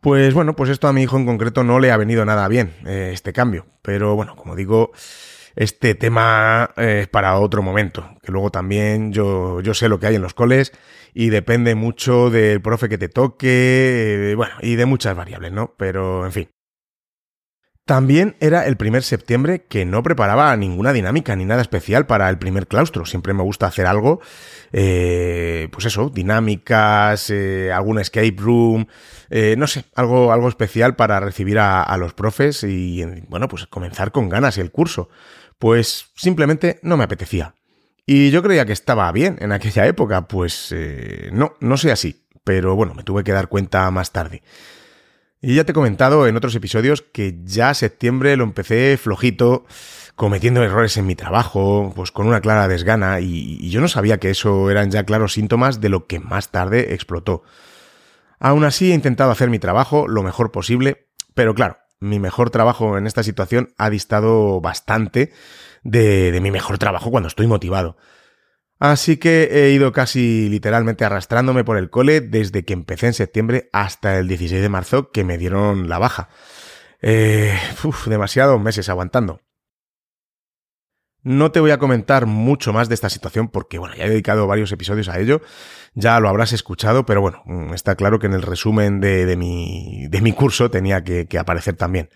Pues 0.04 0.34
bueno, 0.34 0.54
pues 0.54 0.70
esto 0.70 0.90
a 0.90 0.94
mi 0.94 1.04
hijo 1.04 1.16
en 1.16 1.26
concreto 1.26 1.64
no 1.64 1.80
le 1.80 1.90
ha 1.90 1.96
venido 1.96 2.26
nada 2.26 2.50
bien, 2.50 2.74
eh, 2.86 3.12
este 3.14 3.32
cambio. 3.32 3.68
Pero 3.82 4.18
bueno, 4.18 4.36
como 4.36 4.54
digo, 4.54 4.92
este 5.56 5.96
tema 5.96 6.72
eh, 6.76 7.00
es 7.04 7.08
para 7.08 7.40
otro 7.40 7.64
momento. 7.64 8.10
Que 8.22 8.34
luego 8.34 8.52
también 8.52 9.14
yo, 9.14 9.62
yo 9.62 9.74
sé 9.74 9.88
lo 9.88 10.02
que 10.02 10.08
hay 10.08 10.16
en 10.16 10.22
los 10.22 10.34
coles 10.34 10.74
y 11.14 11.30
depende 11.30 11.74
mucho 11.76 12.30
del 12.30 12.62
profe 12.62 12.90
que 12.90 12.98
te 12.98 13.08
toque, 13.08 14.32
eh, 14.32 14.36
bueno, 14.36 14.56
y 14.62 14.76
de 14.76 14.86
muchas 14.86 15.16
variables, 15.16 15.54
¿no? 15.54 15.74
Pero 15.78 16.26
en 16.26 16.34
fin. 16.34 16.50
También 17.86 18.38
era 18.40 18.66
el 18.66 18.78
primer 18.78 19.04
septiembre 19.04 19.66
que 19.68 19.84
no 19.84 20.04
preparaba 20.04 20.56
ninguna 20.56 20.94
dinámica 20.94 21.36
ni 21.36 21.44
nada 21.44 21.62
especial 21.62 22.06
para 22.06 22.30
el 22.30 22.38
primer 22.38 22.68
claustro. 22.68 23.06
Siempre 23.06 23.34
me 23.34 23.44
gusta 23.44 23.68
hacer 23.68 23.88
algo, 23.88 24.22
eh, 24.72 25.68
pues 25.70 25.88
eso, 25.88 26.10
dinámicas, 26.10 27.30
eh, 27.30 27.74
algún 27.74 28.00
escape 28.00 28.36
room, 28.38 28.88
eh, 29.30 29.56
no 29.58 29.68
sé, 29.68 29.84
algo, 29.96 30.32
algo 30.32 30.48
especial 30.48 30.96
para 30.96 31.20
recibir 31.20 31.60
a, 31.60 31.98
los 31.98 32.14
profes 32.14 32.64
y, 32.64 33.04
bueno, 33.28 33.50
pues 33.50 33.68
comenzar 33.68 34.14
con 34.14 34.30
ganas 34.30 34.58
el 34.58 34.72
curso. 34.72 35.10
Pues 35.60 36.06
simplemente 36.16 36.80
no 36.84 36.96
me 36.96 37.04
apetecía. 37.04 37.54
Y 38.06 38.32
yo 38.32 38.42
creía 38.42 38.66
que 38.66 38.74
estaba 38.74 39.12
bien 39.12 39.38
en 39.42 39.52
aquella 39.52 39.86
época, 39.88 40.28
pues 40.30 40.74
no, 41.34 41.56
no 41.60 41.76
sé 41.76 41.92
así. 41.92 42.26
Pero 42.46 42.76
bueno, 42.76 42.94
me 42.94 43.04
tuve 43.04 43.26
que 43.26 43.32
dar 43.34 43.50
cuenta 43.50 43.90
más 43.92 44.12
tarde. 44.12 44.42
Y 45.46 45.56
ya 45.56 45.66
te 45.66 45.74
he 45.74 45.76
comentado 45.76 46.26
en 46.26 46.38
otros 46.38 46.56
episodios 46.56 47.02
que 47.02 47.38
ya 47.44 47.74
septiembre 47.74 48.38
lo 48.38 48.46
empecé 48.46 48.98
flojito, 48.98 49.66
cometiendo 50.16 50.64
errores 50.64 50.96
en 50.96 51.06
mi 51.06 51.16
trabajo, 51.16 51.92
pues 51.98 52.12
con 52.12 52.28
una 52.28 52.40
clara 52.40 52.70
desgana, 52.70 53.20
y, 53.20 53.70
yo 53.70 53.82
no 53.82 53.90
sabía 53.90 54.22
que 54.22 54.30
eso 54.30 54.72
eran 54.72 54.90
ya 54.90 55.04
claros 55.04 55.34
síntomas 55.34 55.82
de 55.82 55.90
lo 55.90 56.08
que 56.08 56.22
más 56.22 56.50
tarde 56.52 56.94
explotó. 56.94 57.44
Aún 58.40 58.64
así 58.64 58.92
he 58.92 58.96
intentado 58.96 59.32
hacer 59.32 59.50
mi 59.50 59.60
trabajo 59.60 60.08
lo 60.08 60.24
mejor 60.24 60.54
posible, 60.54 61.10
pero 61.34 61.54
claro, 61.54 61.78
mi 62.00 62.20
mejor 62.20 62.50
trabajo 62.50 62.98
en 62.98 63.06
esta 63.06 63.22
situación 63.22 63.74
ha 63.78 63.90
distado 63.90 64.62
bastante 64.62 65.34
de, 65.84 66.32
de 66.32 66.40
mi 66.40 66.52
mejor 66.52 66.78
trabajo 66.78 67.12
cuando 67.12 67.28
estoy 67.28 67.48
motivado. 67.48 67.98
Así 68.84 69.16
que 69.16 69.44
he 69.50 69.70
ido 69.70 69.94
casi 69.94 70.50
literalmente 70.50 71.06
arrastrándome 71.06 71.64
por 71.64 71.78
el 71.78 71.90
cole 71.90 72.20
desde 72.20 72.66
que 72.66 72.74
empecé 72.74 73.08
en 73.08 73.14
septiembre 73.14 73.70
hasta 73.72 74.20
el 74.20 74.28
16 74.28 74.62
de 74.62 74.68
marzo 74.68 75.10
que 75.10 75.24
me 75.24 75.38
dieron 75.38 75.88
la 75.88 76.00
baja. 76.00 76.28
Eh, 77.02 77.58
demasiados 78.08 78.60
meses 78.60 78.90
aguantando. 78.90 79.40
No 81.22 81.54
te 81.54 81.62
voy 81.62 81.72
a 81.72 81.78
comentar 81.78 82.26
mucho 82.26 82.74
más 82.74 82.90
de 82.90 82.96
esta 82.96 83.08
situación 83.08 83.48
porque, 83.48 83.80
bueno, 83.80 83.96
ya 83.96 84.04
he 84.04 84.10
dedicado 84.10 84.48
varios 84.48 84.74
episodios 84.74 85.08
a 85.08 85.18
ello, 85.18 85.40
ya 85.94 86.20
lo 86.20 86.28
habrás 86.28 86.52
escuchado, 86.52 87.06
pero 87.06 87.22
bueno, 87.22 87.42
mm, 87.46 87.74
está 87.74 87.96
claro 87.96 88.20
que 88.20 88.28
en 88.28 88.34
el 88.34 88.42
resumen 88.42 89.00
de, 89.00 89.34
mi, 89.38 90.08
de 90.10 90.20
mi 90.20 90.34
curso 90.34 90.70
tenía 90.70 91.06
que 91.06 91.40
aparecer 91.40 91.78
también. 91.78 92.10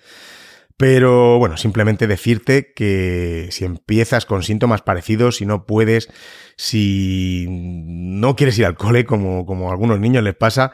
Pero 0.80 1.40
bueno, 1.40 1.58
simplemente 1.58 2.06
decirte 2.06 2.72
que 2.72 3.48
si 3.50 3.66
empiezas 3.66 4.28
con 4.28 4.44
síntomas 4.44 4.84
parecidos, 4.84 5.38
si 5.38 5.46
no 5.48 5.66
puedes, 5.66 6.08
si 6.56 7.48
no 7.50 8.36
quieres 8.36 8.60
ir 8.60 8.66
al 8.68 8.76
cole, 8.76 9.04
como, 9.04 9.48
como 9.48 9.70
a 9.70 9.72
algunos 9.72 10.00
niños 10.00 10.24
les 10.24 10.36
pasa, 10.36 10.72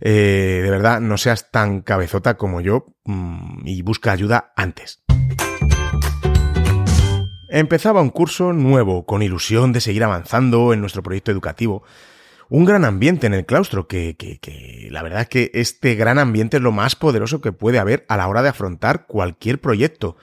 eh, 0.00 0.60
de 0.62 0.70
verdad 0.70 1.00
no 1.00 1.16
seas 1.16 1.50
tan 1.50 1.80
cabezota 1.80 2.36
como 2.36 2.60
yo 2.60 2.84
mm, 3.06 3.66
y 3.66 3.80
busca 3.80 4.12
ayuda 4.12 4.52
antes. 4.56 5.02
Empezaba 7.48 8.02
un 8.02 8.10
curso 8.10 8.52
nuevo, 8.52 9.06
con 9.06 9.22
ilusión 9.22 9.72
de 9.72 9.80
seguir 9.80 10.04
avanzando 10.04 10.74
en 10.74 10.82
nuestro 10.82 11.02
proyecto 11.02 11.30
educativo, 11.30 11.82
un 12.48 12.64
gran 12.64 12.84
ambiente 12.84 13.26
en 13.26 13.34
el 13.34 13.44
claustro, 13.44 13.88
que, 13.88 14.16
que, 14.16 14.38
que, 14.38 14.88
la 14.90 15.02
verdad 15.02 15.22
es 15.22 15.28
que 15.28 15.50
este 15.54 15.94
gran 15.94 16.18
ambiente 16.18 16.58
es 16.58 16.62
lo 16.62 16.72
más 16.72 16.94
poderoso 16.94 17.40
que 17.40 17.52
puede 17.52 17.78
haber 17.78 18.04
a 18.08 18.16
la 18.16 18.28
hora 18.28 18.42
de 18.42 18.50
afrontar 18.50 19.06
cualquier 19.06 19.60
proyecto. 19.60 20.16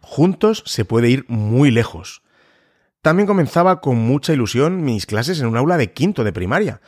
Juntos 0.00 0.62
se 0.66 0.84
puede 0.84 1.08
ir 1.08 1.24
muy 1.28 1.70
lejos. 1.70 2.22
También 3.02 3.26
comenzaba 3.26 3.80
con 3.80 3.96
mucha 3.98 4.32
ilusión 4.32 4.84
mis 4.84 5.06
clases 5.06 5.40
en 5.40 5.46
un 5.46 5.56
aula 5.56 5.76
de 5.76 5.92
quinto 5.92 6.24
de 6.24 6.32
primaria. 6.32 6.80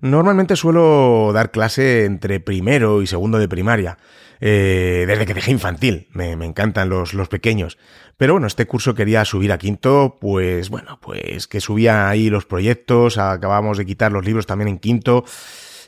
Normalmente 0.00 0.54
suelo 0.54 1.32
dar 1.34 1.50
clase 1.50 2.04
entre 2.04 2.38
primero 2.38 3.02
y 3.02 3.06
segundo 3.06 3.38
de 3.38 3.48
primaria, 3.48 3.98
eh, 4.40 5.04
desde 5.06 5.26
que 5.26 5.34
dejé 5.34 5.50
infantil, 5.50 6.08
me, 6.12 6.32
encantan 6.32 6.88
los, 6.88 7.14
los, 7.14 7.28
pequeños. 7.28 7.78
Pero 8.16 8.34
bueno, 8.34 8.46
este 8.46 8.66
curso 8.66 8.94
quería 8.94 9.24
subir 9.24 9.52
a 9.52 9.58
quinto, 9.58 10.16
pues 10.20 10.70
bueno, 10.70 10.98
pues 11.00 11.46
que 11.46 11.60
subía 11.60 12.08
ahí 12.08 12.30
los 12.30 12.46
proyectos, 12.46 13.18
acabamos 13.18 13.78
de 13.78 13.86
quitar 13.86 14.12
los 14.12 14.24
libros 14.24 14.46
también 14.46 14.68
en 14.68 14.78
quinto, 14.78 15.24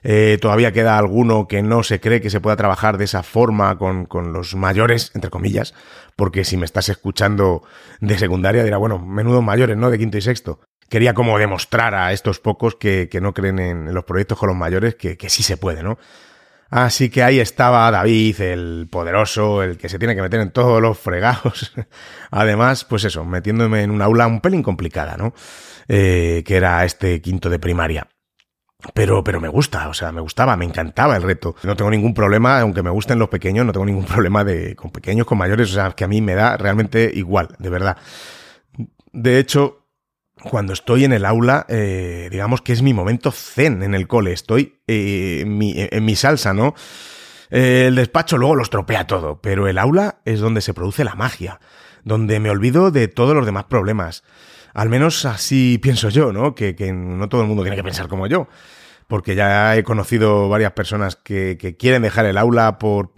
eh, 0.02 0.38
todavía 0.40 0.72
queda 0.72 0.96
alguno 0.96 1.46
que 1.46 1.62
no 1.62 1.82
se 1.82 2.00
cree 2.00 2.20
que 2.20 2.30
se 2.30 2.40
pueda 2.40 2.56
trabajar 2.56 2.96
de 2.96 3.04
esa 3.04 3.22
forma 3.22 3.76
con, 3.76 4.06
con, 4.06 4.32
los 4.32 4.54
mayores, 4.54 5.12
entre 5.14 5.30
comillas, 5.30 5.74
porque 6.16 6.44
si 6.44 6.56
me 6.56 6.64
estás 6.64 6.88
escuchando 6.88 7.62
de 8.00 8.18
secundaria 8.18 8.64
dirá, 8.64 8.78
bueno, 8.78 8.98
menudo 8.98 9.42
mayores, 9.42 9.76
¿no? 9.76 9.90
De 9.90 9.98
quinto 9.98 10.16
y 10.16 10.22
sexto. 10.22 10.60
quería 10.88 11.14
como 11.14 11.38
demostrar 11.38 11.94
a 11.94 12.12
estos 12.12 12.40
pocos 12.40 12.76
que, 12.76 13.08
no 13.20 13.34
creen 13.34 13.58
en, 13.58 13.94
los 13.94 14.04
proyectos 14.04 14.38
con 14.38 14.48
los 14.48 14.56
mayores 14.56 14.94
que, 14.94 15.16
que 15.18 15.28
sí 15.28 15.42
se 15.42 15.56
puede, 15.56 15.82
¿no? 15.82 15.98
Así 16.70 17.10
que 17.10 17.24
ahí 17.24 17.40
estaba 17.40 17.90
David, 17.90 18.40
el 18.40 18.88
poderoso, 18.88 19.62
el 19.62 19.76
que 19.76 19.88
se 19.88 19.98
tiene 19.98 20.14
que 20.14 20.22
meter 20.22 20.40
en 20.40 20.52
todos 20.52 20.80
los 20.80 20.96
fregados. 20.98 21.72
Además, 22.30 22.84
pues 22.84 23.04
eso, 23.04 23.24
metiéndome 23.24 23.82
en 23.82 23.90
un 23.90 24.00
aula 24.00 24.28
un 24.28 24.40
pelín 24.40 24.62
complicada, 24.62 25.16
¿no? 25.16 25.34
Eh, 25.88 26.44
que 26.46 26.56
era 26.56 26.84
este 26.84 27.20
quinto 27.20 27.50
de 27.50 27.58
primaria. 27.58 28.06
Pero, 28.94 29.22
pero 29.24 29.40
me 29.40 29.48
gusta, 29.48 29.88
o 29.88 29.94
sea, 29.94 30.12
me 30.12 30.20
gustaba, 30.20 30.56
me 30.56 30.64
encantaba 30.64 31.16
el 31.16 31.22
reto. 31.22 31.56
No 31.64 31.74
tengo 31.76 31.90
ningún 31.90 32.14
problema, 32.14 32.60
aunque 32.60 32.82
me 32.82 32.90
gusten 32.90 33.18
los 33.18 33.28
pequeños, 33.28 33.66
no 33.66 33.72
tengo 33.72 33.86
ningún 33.86 34.04
problema 34.06 34.44
de 34.44 34.76
con 34.76 34.90
pequeños, 34.90 35.26
con 35.26 35.38
mayores, 35.38 35.70
o 35.72 35.74
sea, 35.74 35.90
que 35.90 36.04
a 36.04 36.08
mí 36.08 36.20
me 36.20 36.34
da 36.34 36.56
realmente 36.56 37.10
igual, 37.12 37.48
de 37.58 37.68
verdad. 37.68 37.96
De 39.12 39.40
hecho, 39.40 39.79
cuando 40.42 40.72
estoy 40.72 41.04
en 41.04 41.12
el 41.12 41.24
aula, 41.24 41.66
eh, 41.68 42.28
digamos 42.30 42.62
que 42.62 42.72
es 42.72 42.82
mi 42.82 42.94
momento 42.94 43.32
zen 43.32 43.82
en 43.82 43.94
el 43.94 44.06
cole. 44.06 44.32
Estoy 44.32 44.80
eh, 44.86 45.42
en, 45.42 46.04
mi, 46.04 46.16
salsa, 46.16 46.54
¿no? 46.54 46.74
Eh, 47.50 47.86
el 47.88 47.96
despacho 47.96 48.38
luego 48.38 48.56
lo 48.56 48.62
estropea 48.62 49.06
todo, 49.06 49.40
pero 49.40 49.68
el 49.68 49.78
aula 49.78 50.20
es 50.24 50.40
donde 50.40 50.60
se 50.60 50.74
produce 50.74 51.04
la 51.04 51.14
magia, 51.14 51.60
donde 52.04 52.40
me 52.40 52.50
olvido 52.50 52.90
de 52.90 53.08
todos 53.08 53.34
los 53.34 53.44
demás 53.44 53.64
problemas. 53.64 54.22
Al 54.72 54.88
menos 54.88 55.24
así 55.24 55.78
pienso 55.78 56.08
yo, 56.08 56.32
¿no? 56.32 56.54
Que, 56.54 56.74
que 56.74 56.92
no 56.92 57.28
todo 57.28 57.42
el 57.42 57.48
mundo 57.48 57.62
tiene 57.62 57.76
que 57.76 57.84
pensar 57.84 58.08
como 58.08 58.26
yo 58.26 58.48
porque 59.10 59.34
ya 59.34 59.76
he 59.76 59.82
conocido 59.82 60.48
varias 60.48 60.70
personas 60.70 61.16
que, 61.16 61.76
quieren 61.76 62.02
dejar 62.02 62.26
el 62.26 62.38
aula 62.38 62.78
por, 62.78 63.10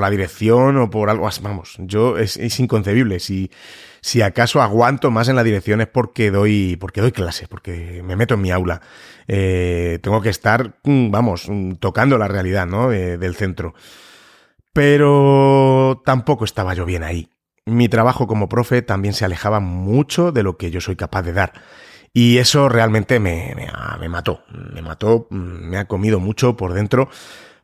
la 0.00 0.10
dirección 0.10 0.76
o 0.78 0.90
por 0.90 1.10
algo. 1.10 1.30
Vamos, 1.42 1.76
yo 1.78 2.18
es, 2.18 2.36
es, 2.36 2.58
inconcebible. 2.58 3.20
Si, 3.20 3.48
si 4.00 4.22
acaso 4.22 4.62
aguanto 4.62 5.10
más 5.10 5.28
en 5.28 5.36
la 5.36 5.44
dirección 5.44 5.80
es 5.80 5.88
porque 5.88 6.30
doy, 6.30 6.76
porque 6.80 7.00
doy 7.00 7.12
clase, 7.12 7.46
porque 7.48 8.02
me 8.04 8.16
meto 8.16 8.34
en 8.34 8.42
mi 8.42 8.50
aula. 8.50 8.80
Eh, 9.26 9.98
tengo 10.02 10.20
que 10.20 10.30
estar, 10.30 10.78
mm, 10.84 11.10
vamos, 11.10 11.46
mm, 11.48 11.74
tocando 11.74 12.18
la 12.18 12.28
realidad, 12.28 12.66
¿no? 12.66 12.88
del 12.90 13.34
centro. 13.34 13.74
Pero 14.72 16.02
tampoco 16.04 16.44
estaba 16.44 16.74
yo 16.74 16.84
bien 16.84 17.02
ahí. 17.02 17.28
Mi 17.66 17.88
trabajo 17.88 18.26
como 18.26 18.48
profe 18.48 18.82
también 18.82 19.14
se 19.14 19.24
alejaba 19.24 19.60
mucho 19.60 20.32
de 20.32 20.42
lo 20.42 20.56
que 20.56 20.70
yo 20.70 20.80
soy 20.80 20.96
capaz 20.96 21.22
de 21.22 21.32
dar. 21.32 21.52
Y 22.14 22.38
eso 22.38 22.68
realmente 22.68 23.20
me, 23.20 23.54
me, 24.00 24.08
mató, 24.08 24.42
me 24.50 24.82
mató, 24.82 25.26
me 25.30 25.76
ha 25.76 25.86
comido 25.86 26.20
mucho 26.20 26.56
por 26.56 26.72
dentro 26.72 27.08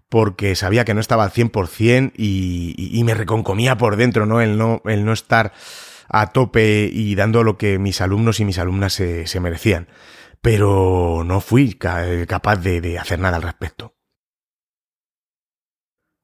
porque 0.09 0.55
sabía 0.55 0.85
que 0.85 0.95
no 0.95 1.00
estaba 1.00 1.25
al 1.25 1.31
100% 1.31 2.12
y, 2.17 2.75
y, 2.76 2.99
y 2.99 3.05
me 3.05 3.14
reconcomía 3.14 3.76
por 3.76 3.97
dentro, 3.97 4.26
¿no? 4.26 4.41
El, 4.41 4.59
¿no? 4.59 4.83
el 4.85 5.05
no 5.05 5.12
estar 5.12 5.53
a 6.08 6.28
tope 6.28 6.90
y 6.92 7.14
dando 7.14 7.42
lo 7.42 7.58
que 7.58 7.78
mis 7.78 8.00
alumnos 8.00 8.40
y 8.40 8.44
mis 8.44 8.58
alumnas 8.58 8.92
se, 8.92 9.26
se 9.26 9.40
merecían. 9.40 9.88
Pero 10.40 11.23
no 11.25 11.40
fui 11.40 11.75
capaz 11.75 12.56
de, 12.56 12.99
hacer 12.99 13.18
nada 13.18 13.37
al 13.37 13.42
respecto. 13.42 13.94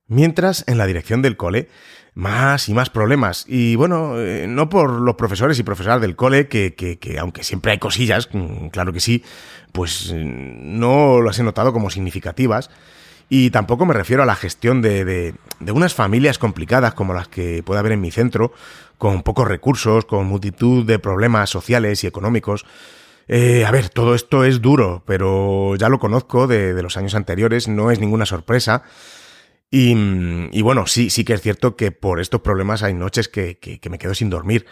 Mientras, 0.07 0.65
en 0.67 0.77
la 0.77 0.87
dirección 0.87 1.23
del 1.23 1.37
cole, 1.37 1.69
más 2.15 2.69
y 2.69 2.75
más 2.75 2.91
problemas. 2.91 3.45
Y 3.49 3.77
bueno, 3.77 4.21
eh, 4.21 4.47
no 4.49 4.69
por 4.69 4.91
los 4.91 5.15
profesores 5.15 5.59
y 5.59 5.63
profesoras 5.63 6.01
del 6.01 6.17
cole, 6.17 6.49
que, 6.49 6.75
que, 6.75 6.99
que, 6.99 7.19
aunque 7.19 7.45
siempre 7.45 7.73
hay 7.73 7.79
cosillas, 7.79 8.29
mm, 8.33 8.69
claro 8.69 8.93
que 8.93 9.01
sí, 9.01 9.25
pues 9.73 10.13
mm, 10.13 10.79
no 10.79 11.23
las 11.23 11.39
he 11.39 11.43
notado 11.43 11.73
como 11.73 11.91
significativas. 11.91 12.71
Y 13.29 13.51
tampoco 13.51 13.87
me 13.87 13.95
refiero 13.95 14.25
a 14.25 14.27
la 14.27 14.35
gestión 14.35 14.83
de, 14.83 15.05
de, 15.05 15.35
de, 15.61 15.73
unas 15.73 15.95
familias 15.95 16.39
complicadas 16.39 16.95
como 16.95 17.15
las 17.15 17.29
que 17.29 17.63
puede 17.63 17.79
haber 17.79 17.93
en 17.93 18.01
mi 18.01 18.11
centro, 18.11 18.53
con 19.01 19.23
pocos 19.23 19.49
recursos, 19.49 20.05
con 20.05 20.27
multitud 20.27 20.85
de 20.85 20.99
problemas 20.99 21.49
sociales 21.49 22.05
y 22.05 22.07
económicos. 22.07 22.67
Eh, 23.29 23.65
a 23.65 23.71
ver, 23.71 23.89
todo 23.89 24.15
esto 24.15 24.45
es 24.45 24.61
duro, 24.61 25.03
pero 25.07 25.75
ya 25.77 25.89
lo 25.89 25.99
conozco 25.99 26.47
de, 26.47 26.81
los 26.83 26.99
años 26.99 27.15
anteriores, 27.15 27.67
no 27.67 27.91
es 27.91 27.99
ninguna 27.99 28.27
sorpresa. 28.27 28.83
Y, 29.71 29.97
y, 30.53 30.61
bueno, 30.61 30.87
sí, 30.87 31.09
sí 31.09 31.25
que 31.25 31.33
es 31.33 31.41
cierto 31.41 31.77
que 31.77 31.93
por 31.93 32.21
estos 32.21 32.43
problemas 32.43 32.83
hay 32.83 32.93
noches 32.93 33.29
que, 33.29 33.59
me 33.89 33.99
quedo 33.99 34.15
sin 34.15 34.29
dormir. 34.29 34.67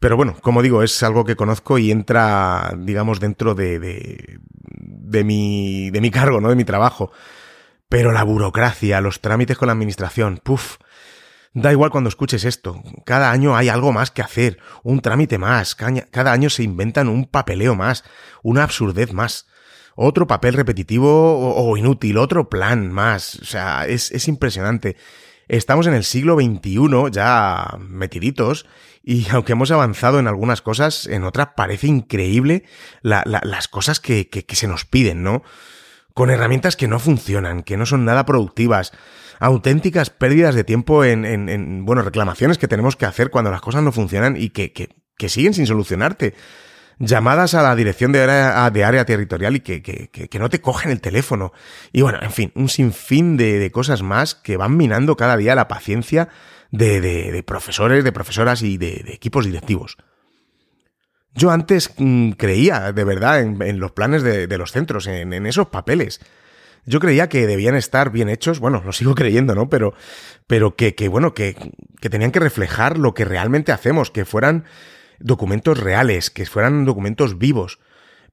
Pero 0.00 0.16
bueno, 0.16 0.36
como 0.40 0.62
digo, 0.62 0.82
es 0.82 1.02
algo 1.02 1.26
que 1.26 1.36
conozco 1.36 1.76
y 1.76 1.90
entra, 1.90 2.72
digamos, 2.78 3.20
dentro 3.20 3.54
de, 3.54 3.78
de, 3.78 4.38
de, 4.70 5.22
mi, 5.22 5.90
de 5.90 6.00
mi 6.00 6.10
cargo, 6.10 6.40
¿no? 6.40 6.48
De 6.48 6.56
mi 6.56 6.64
trabajo. 6.64 7.12
Pero 7.90 8.10
la 8.12 8.24
burocracia, 8.24 9.02
los 9.02 9.20
trámites 9.20 9.58
con 9.58 9.66
la 9.66 9.72
administración, 9.72 10.40
puff. 10.42 10.78
Da 11.56 11.72
igual 11.72 11.90
cuando 11.90 12.08
escuches 12.08 12.44
esto. 12.44 12.82
Cada 13.06 13.30
año 13.30 13.56
hay 13.56 13.70
algo 13.70 13.90
más 13.90 14.10
que 14.10 14.20
hacer, 14.20 14.58
un 14.82 15.00
trámite 15.00 15.38
más, 15.38 15.74
cada 15.74 16.30
año 16.30 16.50
se 16.50 16.62
inventan 16.62 17.08
un 17.08 17.24
papeleo 17.24 17.74
más, 17.74 18.04
una 18.42 18.62
absurdez 18.62 19.14
más 19.14 19.46
otro 19.94 20.26
papel 20.26 20.52
repetitivo 20.52 21.56
o, 21.56 21.76
inútil, 21.78 22.18
otro 22.18 22.50
plan 22.50 22.92
más. 22.92 23.36
O 23.36 23.46
sea, 23.46 23.86
es, 23.86 24.12
es 24.12 24.28
impresionante. 24.28 24.98
Estamos 25.48 25.86
en 25.86 25.94
el 25.94 26.04
siglo 26.04 26.36
XXI, 26.36 27.10
ya 27.10 27.78
metiditos, 27.80 28.66
y 29.02 29.26
aunque 29.32 29.52
hemos 29.52 29.70
avanzado 29.70 30.18
en 30.18 30.28
algunas 30.28 30.60
cosas, 30.60 31.06
en 31.06 31.24
otras 31.24 31.48
parece 31.56 31.86
increíble 31.86 32.64
la, 33.00 33.22
la, 33.24 33.40
las 33.42 33.66
cosas 33.66 33.98
que, 33.98 34.28
que 34.28 34.56
se 34.56 34.68
nos 34.68 34.84
piden, 34.84 35.22
¿no? 35.22 35.42
Con 36.12 36.28
herramientas 36.28 36.76
que 36.76 36.88
no 36.88 36.98
funcionan, 36.98 37.62
que 37.62 37.78
no 37.78 37.86
son 37.86 38.04
nada 38.04 38.26
productivas, 38.26 38.92
auténticas 39.38 40.10
pérdidas 40.10 40.54
de 40.54 40.64
tiempo 40.64 41.04
en, 41.04 41.24
en, 41.24 41.48
en, 41.48 41.84
bueno, 41.84 42.02
reclamaciones 42.02 42.58
que 42.58 42.68
tenemos 42.68 42.96
que 42.96 43.06
hacer 43.06 43.30
cuando 43.30 43.50
las 43.50 43.60
cosas 43.60 43.82
no 43.82 43.92
funcionan 43.92 44.36
y 44.36 44.50
que, 44.50 44.72
que, 44.72 45.28
siguen 45.28 45.54
sin 45.54 45.66
solucionarte 45.66 46.34
llamadas 46.98 47.54
a 47.54 47.62
la 47.62 47.76
dirección 47.76 48.12
de 48.12 48.22
área, 48.22 48.70
de 48.70 48.84
área 48.84 49.04
territorial 49.04 49.56
y 49.56 49.60
que, 49.60 49.82
que, 49.82 50.38
no 50.38 50.48
te 50.48 50.60
cogen 50.60 50.90
el 50.90 51.00
teléfono. 51.00 51.52
Y 51.92 52.02
bueno, 52.02 52.18
en 52.22 52.32
fin, 52.32 52.52
un 52.54 52.68
sinfín 52.68 53.36
de, 53.36 53.58
de 53.58 53.70
cosas 53.70 54.02
más 54.02 54.34
que 54.34 54.56
van 54.56 54.76
minando 54.76 55.16
cada 55.16 55.36
día 55.36 55.54
la 55.54 55.68
paciencia 55.68 56.28
de, 56.70 57.00
de, 57.00 57.42
profesores, 57.42 58.04
de 58.04 58.12
profesoras 58.12 58.62
y 58.62 58.76
de, 58.78 59.04
equipos 59.08 59.44
directivos. 59.44 59.96
Yo 61.34 61.50
antes 61.50 61.92
mmm, 61.98 62.30
creía 62.32 62.92
de 62.92 63.04
verdad 63.04 63.40
en, 63.40 63.78
los 63.78 63.92
planes 63.92 64.22
de, 64.22 64.58
los 64.58 64.72
centros, 64.72 65.06
en, 65.06 65.32
en, 65.32 65.46
esos 65.46 65.68
papeles. 65.68 66.20
Yo 66.86 67.00
creía 67.00 67.28
que 67.28 67.46
debían 67.46 67.74
estar 67.74 68.10
bien 68.10 68.28
hechos, 68.28 68.60
bueno, 68.60 68.82
lo 68.84 68.92
sigo 68.92 69.14
creyendo, 69.16 69.54
¿no? 69.54 69.68
Pero, 69.68 69.94
pero 70.46 70.76
que, 70.76 70.94
que 70.94 71.08
bueno, 71.08 71.34
que, 71.34 71.56
que 72.00 72.10
tenían 72.10 72.32
que 72.32 72.40
reflejar 72.40 72.98
lo 72.98 73.14
que 73.14 73.24
realmente 73.24 73.72
hacemos, 73.72 74.10
que 74.10 74.24
fueran 74.24 74.64
documentos 75.18 75.78
reales, 75.78 76.30
que 76.30 76.46
fueran 76.46 76.84
documentos 76.84 77.38
vivos. 77.38 77.80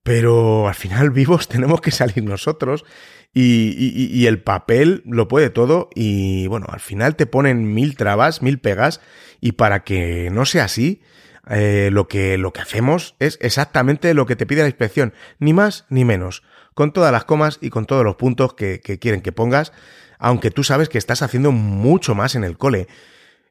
Pero 0.04 0.68
al 0.68 0.76
final 0.76 1.10
vivos 1.12 1.48
tenemos 1.48 1.82
que 1.82 1.92
salir 1.92 2.24
nosotros 2.24 2.86
y, 3.34 3.74
y, 4.12 4.28
el 4.28 4.44
papel 4.44 5.02
lo 5.08 5.28
puede 5.28 5.50
todo 5.50 5.90
y 5.96 6.46
bueno, 6.46 6.68
al 6.70 6.80
final 6.80 7.16
te 7.16 7.26
ponen 7.26 7.74
mil 7.74 7.96
trabas, 7.96 8.44
mil 8.44 8.60
pegas 8.60 9.02
y 9.42 9.54
para 9.54 9.84
que 9.84 10.30
no 10.32 10.46
sea 10.46 10.66
así, 10.66 11.02
eh, 11.50 11.90
lo, 11.92 12.08
que, 12.08 12.38
lo 12.38 12.54
que 12.54 12.62
hacemos 12.62 13.16
es 13.20 13.40
exactamente 13.42 14.14
lo 14.14 14.26
que 14.26 14.36
te 14.36 14.46
pide 14.46 14.62
la 14.62 14.68
inspección, 14.68 15.14
ni 15.40 15.52
más 15.52 15.86
ni 15.90 16.06
menos, 16.06 16.44
con 16.74 16.94
todas 16.94 17.12
las 17.12 17.26
comas 17.26 17.58
y 17.62 17.70
con 17.70 17.86
todos 17.86 18.04
los 18.04 18.16
puntos 18.16 18.54
que, 18.54 18.80
quieren 18.82 19.22
que 19.22 19.32
pongas, 19.32 19.74
aunque 20.20 20.52
tú 20.52 20.64
sabes 20.64 20.90
que 20.90 20.98
estás 20.98 21.22
haciendo 21.22 21.52
mucho 21.52 22.16
más 22.16 22.36
en 22.36 22.44
el 22.44 22.58
cole. 22.58 22.88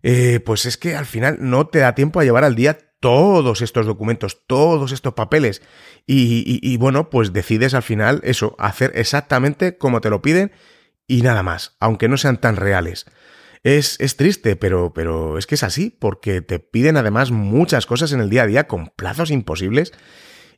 Eh, 0.03 0.41
pues 0.45 0.67
es 0.67 0.77
que 0.77 0.97
al 0.97 1.07
final 1.07 1.39
no 1.41 1.67
te 1.69 1.79
da 1.79 1.95
tiempo 1.95 2.19
a 2.19 2.25
llevar 2.25 2.45
al 2.45 2.57
día 2.57 2.79
todos 3.01 3.63
estos 3.63 3.87
documentos, 3.87 4.47
todos 4.47 4.93
estos 4.93 5.15
papeles. 5.15 5.63
Y, 6.07 6.45
y, 6.47 6.61
y, 6.63 6.77
bueno, 6.77 7.11
pues 7.11 7.33
decides 7.33 7.75
al 7.75 7.83
final 7.83 8.21
eso, 8.25 8.57
hacer 8.59 8.93
exactamente 8.95 9.77
como 9.77 10.01
te 10.01 10.11
lo 10.11 10.23
piden 10.23 10.53
y 11.07 11.23
nada 11.23 11.43
más, 11.43 11.77
aunque 11.81 12.09
no 12.09 12.17
sean 12.17 12.41
tan 12.41 12.57
reales. 12.57 13.07
Es, 13.65 13.97
es 14.01 14.17
triste, 14.17 14.57
pero, 14.57 14.93
pero 14.93 15.39
es 15.39 15.47
que 15.47 15.55
es 15.55 15.63
así, 15.63 15.91
porque 15.91 16.41
te 16.43 16.59
piden 16.59 16.97
además 16.97 17.31
muchas 17.31 17.87
cosas 17.87 18.13
en 18.13 18.21
el 18.21 18.29
día 18.29 18.43
a 18.43 18.47
día 18.47 18.67
con 18.67 18.89
plazos 18.89 19.31
imposibles. 19.31 19.93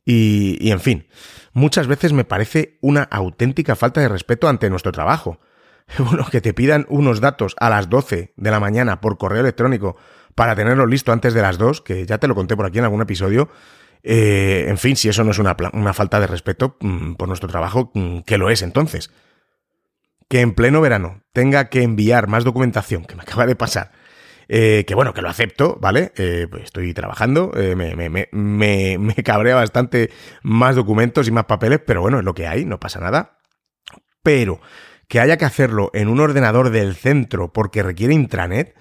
Y, 0.04 0.58
y 0.60 0.70
en 0.70 0.80
fin, 0.80 1.06
muchas 1.52 1.86
veces 1.86 2.12
me 2.12 2.24
parece 2.24 2.78
una 2.80 3.02
auténtica 3.04 3.76
falta 3.76 4.00
de 4.00 4.08
respeto 4.08 4.48
ante 4.48 4.70
nuestro 4.70 4.92
trabajo. 4.92 5.40
Bueno, 5.98 6.26
que 6.30 6.40
te 6.40 6.54
pidan 6.54 6.86
unos 6.88 7.20
datos 7.20 7.54
a 7.58 7.68
las 7.68 7.90
12 7.90 8.32
de 8.34 8.50
la 8.50 8.58
mañana 8.58 9.02
por 9.02 9.18
correo 9.18 9.40
electrónico 9.40 9.96
para 10.34 10.56
tenerlo 10.56 10.86
listo 10.86 11.12
antes 11.12 11.34
de 11.34 11.42
las 11.42 11.58
dos, 11.58 11.80
que 11.80 12.06
ya 12.06 12.18
te 12.18 12.28
lo 12.28 12.34
conté 12.34 12.56
por 12.56 12.66
aquí 12.66 12.78
en 12.78 12.84
algún 12.84 13.02
episodio. 13.02 13.48
Eh, 14.02 14.66
en 14.68 14.78
fin, 14.78 14.96
si 14.96 15.08
eso 15.08 15.24
no 15.24 15.30
es 15.30 15.38
una, 15.38 15.54
falta 15.94 16.20
de 16.20 16.26
respeto 16.26 16.76
mmm, 16.80 17.14
por 17.14 17.28
nuestro 17.28 17.48
trabajo, 17.48 17.90
mmm, 17.94 18.20
¿qué 18.20 18.36
lo 18.38 18.50
es 18.50 18.62
entonces? 18.62 19.10
Que 20.28 20.40
en 20.40 20.54
pleno 20.54 20.80
verano 20.80 21.22
tenga 21.32 21.68
que 21.68 21.82
enviar 21.82 22.26
más 22.26 22.44
documentación, 22.44 23.04
que 23.04 23.14
me 23.14 23.22
acaba 23.22 23.46
de 23.46 23.56
pasar, 23.56 23.92
eh, 24.56 24.84
que 24.86 24.94
bueno, 24.94 25.12
que 25.12 25.20
lo 25.20 25.28
acepto, 25.28 25.78
¿vale? 25.80 26.12
Eh, 26.16 26.46
pues 26.48 26.62
estoy 26.62 26.94
trabajando, 26.94 27.50
eh, 27.56 27.74
me, 27.74 27.96
me, 27.96 28.08
me, 28.08 28.28
me, 29.00 29.14
cabrea 29.24 29.56
bastante 29.56 30.12
más 30.44 30.76
documentos 30.76 31.26
y 31.26 31.32
más 31.32 31.46
papeles, 31.46 31.80
pero 31.84 32.02
bueno, 32.02 32.20
es 32.20 32.24
lo 32.24 32.34
que 32.34 32.46
hay, 32.46 32.64
no 32.64 32.78
pasa 32.78 33.00
nada. 33.00 33.40
Pero 34.22 34.60
que 35.08 35.18
haya 35.18 35.38
que 35.38 35.44
hacerlo 35.44 35.90
en 35.92 36.06
un 36.06 36.20
ordenador 36.20 36.70
del 36.70 36.94
centro 36.94 37.52
porque 37.52 37.82
requiere 37.82 38.14
intranet, 38.14 38.76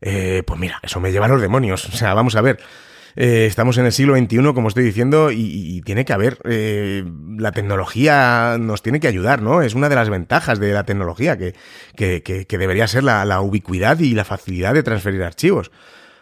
eh, 0.00 0.44
pues 0.46 0.58
mira, 0.58 0.80
eso 0.82 0.98
me 0.98 1.12
lleva 1.12 1.26
a 1.26 1.28
los 1.28 1.42
demonios. 1.42 1.84
O 1.92 1.96
sea, 1.98 2.14
vamos 2.14 2.34
a 2.34 2.40
ver. 2.40 2.58
Eh, 3.20 3.46
estamos 3.46 3.76
en 3.78 3.84
el 3.84 3.90
siglo 3.90 4.16
XXI, 4.16 4.54
como 4.54 4.68
estoy 4.68 4.84
diciendo, 4.84 5.32
y, 5.32 5.82
tiene 5.84 6.04
que 6.04 6.12
haber, 6.12 6.38
eh, 6.44 7.02
la 7.36 7.50
tecnología 7.50 8.58
nos 8.60 8.80
tiene 8.80 9.00
que 9.00 9.08
ayudar, 9.08 9.42
¿no? 9.42 9.60
Es 9.60 9.74
una 9.74 9.88
de 9.88 9.96
las 9.96 10.08
ventajas 10.08 10.60
de 10.60 10.72
la 10.72 10.84
tecnología, 10.84 11.36
que, 11.36 11.52
que, 11.96 12.58
debería 12.58 12.86
ser 12.86 13.02
la, 13.02 13.40
ubicuidad 13.40 13.98
y 13.98 14.14
la 14.14 14.24
facilidad 14.24 14.72
de 14.72 14.84
transferir 14.84 15.24
archivos. 15.24 15.72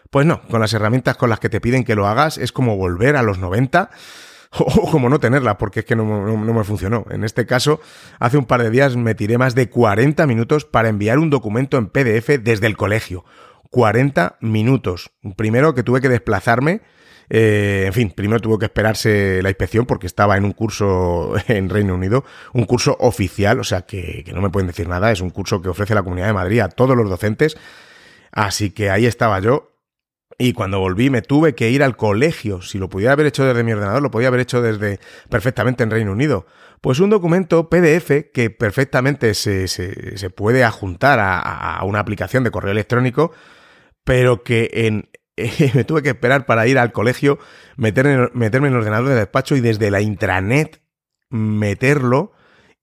Pues 0.08 0.24
no, 0.24 0.40
con 0.48 0.62
las 0.62 0.72
herramientas 0.72 1.18
con 1.18 1.28
las 1.28 1.38
que 1.38 1.50
te 1.50 1.60
piden 1.60 1.84
que 1.84 1.96
lo 1.96 2.06
hagas 2.06 2.38
es 2.38 2.50
como 2.50 2.78
volver 2.78 3.16
a 3.16 3.22
los 3.22 3.36
90 3.36 3.90
o 4.58 4.90
como 4.90 5.10
no 5.10 5.20
tenerla, 5.20 5.58
porque 5.58 5.80
es 5.80 5.86
que 5.86 5.96
no, 5.96 6.04
me 6.04 6.64
funcionó. 6.64 7.04
En 7.10 7.24
este 7.24 7.44
caso, 7.44 7.78
hace 8.18 8.38
un 8.38 8.46
par 8.46 8.62
de 8.62 8.70
días 8.70 8.96
me 8.96 9.14
tiré 9.14 9.36
más 9.36 9.54
de 9.54 9.68
40 9.68 10.26
minutos 10.26 10.64
para 10.64 10.88
enviar 10.88 11.18
un 11.18 11.28
documento 11.28 11.76
en 11.76 11.88
PDF 11.88 12.40
desde 12.40 12.66
el 12.66 12.78
colegio. 12.78 13.26
40 13.76 14.38
minutos. 14.40 15.10
Primero 15.36 15.74
que 15.74 15.82
tuve 15.82 16.00
que 16.00 16.08
desplazarme. 16.08 16.80
Eh, 17.28 17.82
en 17.84 17.92
fin, 17.92 18.10
primero 18.10 18.40
tuvo 18.40 18.58
que 18.58 18.64
esperarse 18.64 19.42
la 19.42 19.50
inspección 19.50 19.84
porque 19.84 20.06
estaba 20.06 20.38
en 20.38 20.46
un 20.46 20.52
curso 20.52 21.34
en 21.48 21.68
Reino 21.68 21.94
Unido, 21.94 22.24
un 22.54 22.64
curso 22.64 22.96
oficial, 23.00 23.60
o 23.60 23.64
sea 23.64 23.82
que, 23.82 24.24
no 24.32 24.40
me 24.40 24.48
pueden 24.48 24.66
decir 24.66 24.88
nada, 24.88 25.12
es 25.12 25.20
un 25.20 25.28
curso 25.28 25.60
que 25.60 25.68
ofrece 25.68 25.94
la 25.94 26.02
Comunidad 26.02 26.28
de 26.28 26.32
Madrid 26.32 26.60
a 26.60 26.70
todos 26.70 26.96
los 26.96 27.10
docentes. 27.10 27.58
Así 28.32 28.70
que 28.70 28.88
ahí 28.88 29.04
estaba 29.04 29.40
yo 29.40 29.76
y 30.38 30.54
cuando 30.54 30.80
volví 30.80 31.10
me 31.10 31.20
tuve 31.20 31.54
que 31.54 31.68
ir 31.68 31.82
al 31.82 31.98
colegio. 31.98 32.62
Si 32.62 32.78
lo 32.78 32.88
pudiera 32.88 33.12
haber 33.12 33.26
hecho 33.26 33.44
desde 33.44 33.62
mi 33.62 33.72
ordenador, 33.72 34.00
lo 34.00 34.10
podía 34.10 34.28
haber 34.28 34.40
hecho 34.40 34.62
desde 34.62 35.00
perfectamente 35.28 35.82
en 35.82 35.90
Reino 35.90 36.12
Unido. 36.12 36.46
Pues 36.80 37.00
un 37.00 37.10
documento 37.10 37.68
PDF 37.68 38.32
que 38.32 38.50
perfectamente 38.50 39.34
se, 39.34 39.68
se, 39.68 40.30
puede 40.30 40.62
adjuntar 40.64 41.18
a, 41.20 41.82
una 41.84 42.00
aplicación 42.00 42.44
de 42.44 42.50
correo 42.50 42.72
electrónico, 42.72 43.32
pero 44.06 44.44
que 44.44 44.70
en, 44.72 45.10
me 45.74 45.84
tuve 45.84 46.02
que 46.02 46.10
esperar 46.10 46.46
para 46.46 46.66
ir 46.68 46.78
al 46.78 46.92
colegio, 46.92 47.40
meter, 47.76 48.30
meterme 48.34 48.68
en 48.68 48.74
el 48.74 48.78
ordenador 48.78 49.08
de 49.08 49.16
despacho 49.16 49.56
y 49.56 49.60
desde 49.60 49.90
la 49.90 50.00
intranet 50.00 50.80
meterlo 51.28 52.32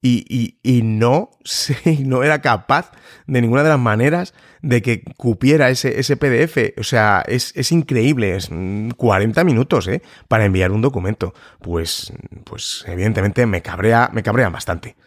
y, 0.05 0.57
y, 0.61 0.81
no, 0.81 1.31
no 1.99 2.23
era 2.23 2.41
capaz 2.41 2.91
de 3.25 3.41
ninguna 3.41 3.63
de 3.63 3.69
las 3.69 3.79
maneras 3.79 4.33
de 4.61 4.81
que 4.81 5.01
cupiera 5.15 5.69
ese, 5.69 5.97
ese 5.97 6.17
PDF. 6.17 6.77
O 6.77 6.83
sea, 6.83 7.23
es, 7.25 7.53
es 7.55 7.71
increíble, 7.71 8.35
es 8.35 8.49
40 8.97 9.45
minutos, 9.45 9.87
¿eh? 9.87 10.01
Para 10.27 10.43
enviar 10.43 10.71
un 10.71 10.81
documento. 10.81 11.33
Pues, 11.61 12.11
pues 12.43 12.83
evidentemente 12.85 13.45
me 13.45 13.61
cabrea, 13.61 14.09
me 14.11 14.23
cabrea 14.23 14.49
bastante. 14.49 14.97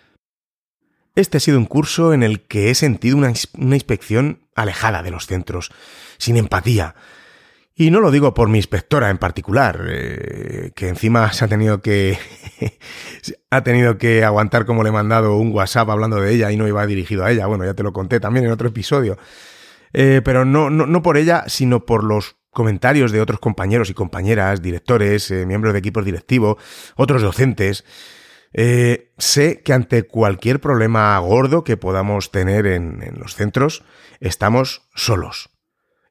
Este 1.15 1.37
ha 1.37 1.41
sido 1.41 1.59
un 1.59 1.67
curso 1.67 2.15
en 2.15 2.23
el 2.23 2.47
que 2.47 2.71
he 2.71 2.75
sentido 2.75 3.19
una, 3.19 3.35
una 3.59 3.77
inspección 3.77 4.47
alejada 4.55 5.03
de 5.03 5.11
los 5.11 5.27
centros, 5.27 5.73
sin 6.19 6.37
empatía, 6.37 6.95
y 7.79 7.91
no 7.91 8.01
lo 8.01 8.11
digo 8.11 8.33
por 8.33 8.49
mi 8.49 8.57
inspectora 8.57 9.11
en 9.11 9.19
particular, 9.19 9.85
eh, 9.87 10.73
que 10.75 10.89
encima 10.89 11.31
se 11.35 11.45
ha 11.45 11.49
tenido 11.49 11.83
que 11.83 12.19
ha 13.51 13.63
tenido 13.63 13.99
que 13.99 14.25
aguantar 14.25 14.65
como 14.65 14.83
le 14.83 14.89
he 14.89 14.93
mandado 14.93 15.37
un 15.37 15.53
WhatsApp 15.53 15.91
hablando 15.91 16.19
de 16.19 16.33
ella 16.33 16.51
y 16.51 16.57
no 16.57 16.67
iba 16.67 16.87
dirigido 16.87 17.23
a 17.23 17.31
ella. 17.31 17.45
Bueno, 17.45 17.67
ya 17.67 17.75
te 17.75 17.83
lo 17.83 17.93
conté 17.93 18.19
también 18.19 18.47
en 18.47 18.53
otro 18.53 18.69
episodio. 18.69 19.19
Eh, 19.93 20.23
pero 20.25 20.47
no, 20.47 20.71
no, 20.71 20.87
no, 20.87 21.03
por 21.03 21.19
ella, 21.19 21.45
sino 21.49 21.85
por 21.85 22.03
los 22.03 22.37
comentarios 22.51 23.13
de 23.13 23.21
otros 23.21 23.41
compañeros 23.41 23.91
y 23.91 23.95
compañeras, 23.95 24.63
directores, 24.63 25.31
eh, 25.31 25.45
miembros 25.45 25.75
de 25.75 25.81
equipos 25.81 26.07
directivos, 26.07 26.57
otros 26.97 27.21
docentes. 27.21 27.85
sé 29.19 29.61
que 29.63 29.73
ante 29.75 30.05
cualquier 30.05 30.61
problema 30.63 31.19
gordo 31.19 31.63
que 31.63 31.77
podamos 31.77 32.31
tener 32.31 32.67
en, 32.67 33.03
en 33.03 33.19
los 33.19 33.35
centros, 33.35 33.85
estamos 34.19 34.89
solos 34.95 35.56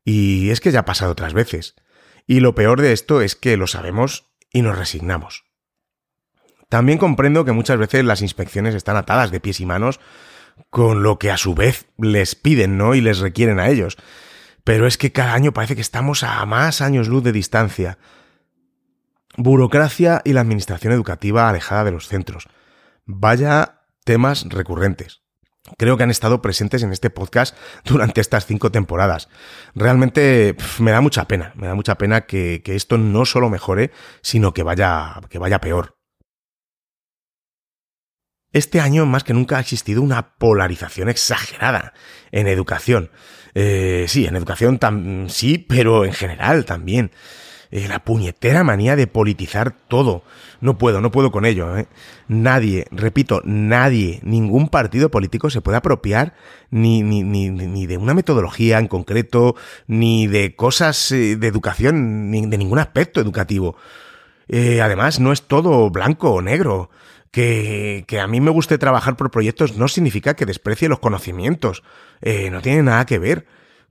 y 0.05 0.51
es 0.51 0.61
que 0.61 0.71
ya 0.71 0.81
ha 0.81 0.85
pasado 0.85 1.11
otras 1.11 1.33
veces. 1.33 1.75
Y 2.27 2.39
lo 2.39 2.55
peor 2.55 2.79
de 2.79 2.93
esto 2.93 3.21
es 3.21 3.35
que 3.35 3.57
lo 3.57 3.67
sabemos 3.67 4.29
y 4.51 4.61
nos 4.61 4.77
resignamos. 4.77 5.45
También 6.69 6.99
comprendo 6.99 7.43
que 7.43 7.51
muchas 7.51 7.77
veces 7.77 8.05
las 8.05 8.21
inspecciones 8.21 8.75
están 8.75 8.97
atadas 8.97 9.31
de 9.31 9.39
pies 9.39 9.59
y 9.59 9.65
manos 9.65 9.99
con 10.69 11.03
lo 11.03 11.19
que 11.19 11.31
a 11.31 11.37
su 11.37 11.55
vez 11.55 11.87
les 11.97 12.35
piden, 12.35 12.77
¿no? 12.77 12.95
Y 12.95 13.01
les 13.01 13.19
requieren 13.19 13.59
a 13.59 13.69
ellos. 13.69 13.97
Pero 14.63 14.87
es 14.87 14.97
que 14.97 15.11
cada 15.11 15.33
año 15.33 15.53
parece 15.53 15.75
que 15.75 15.81
estamos 15.81 16.23
a 16.23 16.43
más 16.45 16.81
años 16.81 17.07
luz 17.07 17.23
de 17.23 17.31
distancia. 17.31 17.97
Burocracia 19.37 20.21
y 20.23 20.33
la 20.33 20.41
administración 20.41 20.93
educativa 20.93 21.49
alejada 21.49 21.83
de 21.83 21.91
los 21.91 22.07
centros. 22.07 22.47
Vaya 23.05 23.81
temas 24.03 24.45
recurrentes 24.49 25.24
creo 25.77 25.97
que 25.97 26.03
han 26.03 26.11
estado 26.11 26.41
presentes 26.41 26.83
en 26.83 26.91
este 26.91 27.09
podcast 27.09 27.55
durante 27.85 28.21
estas 28.21 28.45
cinco 28.45 28.71
temporadas. 28.71 29.29
Realmente 29.73 30.55
me 30.79 30.91
da 30.91 31.01
mucha 31.01 31.27
pena, 31.27 31.53
me 31.55 31.67
da 31.67 31.75
mucha 31.75 31.97
pena 31.97 32.21
que, 32.21 32.61
esto 32.65 32.97
no 32.97 33.25
solo 33.25 33.49
mejore, 33.49 33.91
sino 34.21 34.53
que 34.53 34.63
vaya, 34.63 35.21
que 35.29 35.39
vaya 35.39 35.61
peor. 35.61 35.95
Este 38.51 38.79
año 38.79 39.05
más 39.05 39.25
que 39.25 39.33
nunca 39.33 39.57
ha 39.57 39.59
existido 39.59 40.01
una 40.01 40.35
polarización 40.37 41.09
exagerada 41.09 41.93
en 42.31 42.47
educación. 42.47 43.11
Eh, 43.53 44.05
sí, 44.07 44.25
en 44.25 44.35
educación 44.35 44.79
sí, 45.29 45.57
pero 45.57 46.05
en 46.05 46.13
general 46.13 46.63
también. 46.63 47.11
Eh, 47.71 47.87
la 47.87 47.99
puñetera 47.99 48.63
manía 48.63 48.95
de 48.95 49.07
politizar 49.07 49.71
todo. 49.87 50.23
No 50.61 50.77
puedo, 50.77 51.01
no 51.01 51.11
puedo 51.11 51.31
con 51.31 51.45
ello. 51.45 51.77
¿eh? 51.77 51.87
Nadie, 52.27 52.85
repito, 52.91 53.41
nadie, 53.43 54.19
ningún 54.23 54.69
partido 54.69 55.09
político 55.09 55.49
se 55.49 55.61
puede 55.61 55.77
apropiar 55.77 56.33
ni, 56.69 57.01
ni, 57.01 57.23
ni, 57.23 57.49
ni 57.49 57.85
de 57.85 57.97
una 57.97 58.13
metodología 58.13 58.79
en 58.79 58.87
concreto, 58.87 59.55
ni 59.87 60.27
de 60.27 60.55
cosas 60.55 61.11
eh, 61.11 61.35
de 61.35 61.47
educación, 61.47 62.29
ni 62.31 62.45
de 62.45 62.57
ningún 62.57 62.79
aspecto 62.79 63.21
educativo. 63.21 63.75
Además, 64.47 65.19
no 65.19 65.31
es 65.31 65.41
todo 65.41 65.89
blanco 65.89 66.31
o 66.31 66.41
negro. 66.41 66.89
Que, 67.31 68.05
que, 68.07 68.21
a 68.21 68.27
mí 68.27 68.39
me 68.39 68.51
guste 68.51 68.77
trabajar 68.77 69.17
por 69.17 69.29
proyectos 69.29 69.75
no 69.75 69.89
significa 69.89 70.35
que 70.35 70.45
desprecie 70.45 70.87
los 70.87 70.99
conocimientos. 70.99 71.83
No 72.21 72.61
tiene 72.61 72.83
nada 72.83 73.05
que 73.05 73.19
ver. 73.19 73.45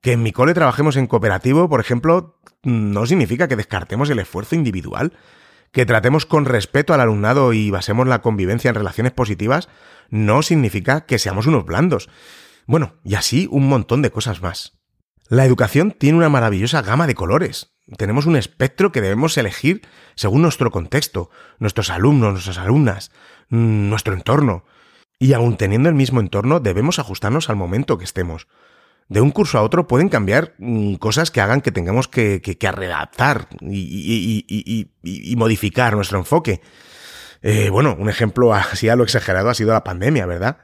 Que 0.04 0.12
en 0.12 0.22
mi 0.22 0.32
cole 0.32 0.52
trabajemos 0.52 0.96
en 0.96 1.06
cooperativo, 1.06 1.66
por 1.70 1.80
ejemplo, 1.80 2.38
no 2.62 3.06
significa 3.06 3.48
que 3.48 3.56
descartemos 3.56 4.10
el 4.10 4.18
esfuerzo 4.18 4.54
individual. 4.54 5.14
Que 5.72 5.86
tratemos 5.86 6.26
con 6.26 6.44
respeto 6.44 6.92
al 6.92 7.00
alumnado 7.00 7.54
y 7.54 7.70
basemos 7.70 8.06
la 8.06 8.20
convivencia 8.20 8.68
en 8.68 8.74
relaciones 8.74 9.14
positivas 9.14 9.70
no 10.10 10.42
significa 10.42 11.06
que 11.06 11.18
seamos 11.18 11.46
unos 11.46 11.64
blandos. 11.64 12.10
Bueno, 12.66 12.96
y 13.02 13.14
así 13.14 13.48
un 13.50 13.66
montón 13.66 14.02
de 14.02 14.10
cosas 14.10 14.42
más. 14.42 14.78
La 15.30 15.46
educación 15.46 15.90
tiene 15.90 16.18
una 16.18 16.28
maravillosa 16.28 16.82
gama 16.82 17.06
de 17.06 17.14
colores. 17.14 17.74
Tenemos 17.96 18.26
un 18.26 18.36
espectro 18.36 18.92
que 18.92 19.00
debemos 19.00 19.38
elegir 19.38 19.88
según 20.16 20.42
nuestro 20.42 20.70
contexto, 20.70 21.30
nuestros 21.58 21.88
alumnos, 21.88 22.32
nuestras 22.32 22.58
alumnas, 22.58 23.10
nuestro 23.48 24.12
entorno. 24.12 24.66
Y 25.18 25.32
aun 25.32 25.56
teniendo 25.56 25.88
el 25.88 25.94
mismo 25.94 26.20
entorno, 26.20 26.60
debemos 26.60 26.98
ajustarnos 26.98 27.48
al 27.48 27.56
momento 27.56 27.96
que 27.96 28.04
estemos 28.04 28.48
de 29.08 29.20
un 29.20 29.30
curso 29.30 29.58
a 29.58 29.62
otro 29.62 29.86
pueden 29.86 30.08
cambiar 30.08 30.54
mm, 30.58 30.94
cosas 30.94 31.30
que 31.30 31.40
hagan 31.40 31.60
que 31.60 31.72
tengamos 31.72 32.08
que, 32.08 32.40
redactar 32.60 33.48
y, 33.60 34.86
modificar 35.36 35.94
nuestro 35.94 36.18
enfoque. 36.18 36.60
Eh, 37.42 37.68
bueno, 37.70 37.96
un 37.98 38.08
ejemplo 38.08 38.54
así 38.54 38.88
a 38.88 38.96
lo 38.96 39.04
exagerado 39.04 39.50
ha 39.50 39.54
sido 39.54 39.72
la 39.72 39.84
pandemia, 39.84 40.26
¿verdad? 40.26 40.58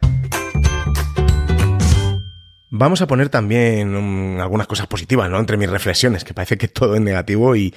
Vamos 2.72 3.02
a 3.02 3.06
poner 3.06 3.28
también 3.28 4.36
mm, 4.36 4.40
algunas 4.40 4.66
cosas 4.66 4.86
positivas, 4.86 5.28
¿no? 5.28 5.38
Entre 5.38 5.56
mis 5.56 5.68
reflexiones, 5.68 6.24
que 6.24 6.34
parece 6.34 6.56
que 6.56 6.68
todo 6.68 6.94
es 6.94 7.00
negativo 7.00 7.54
y 7.56 7.72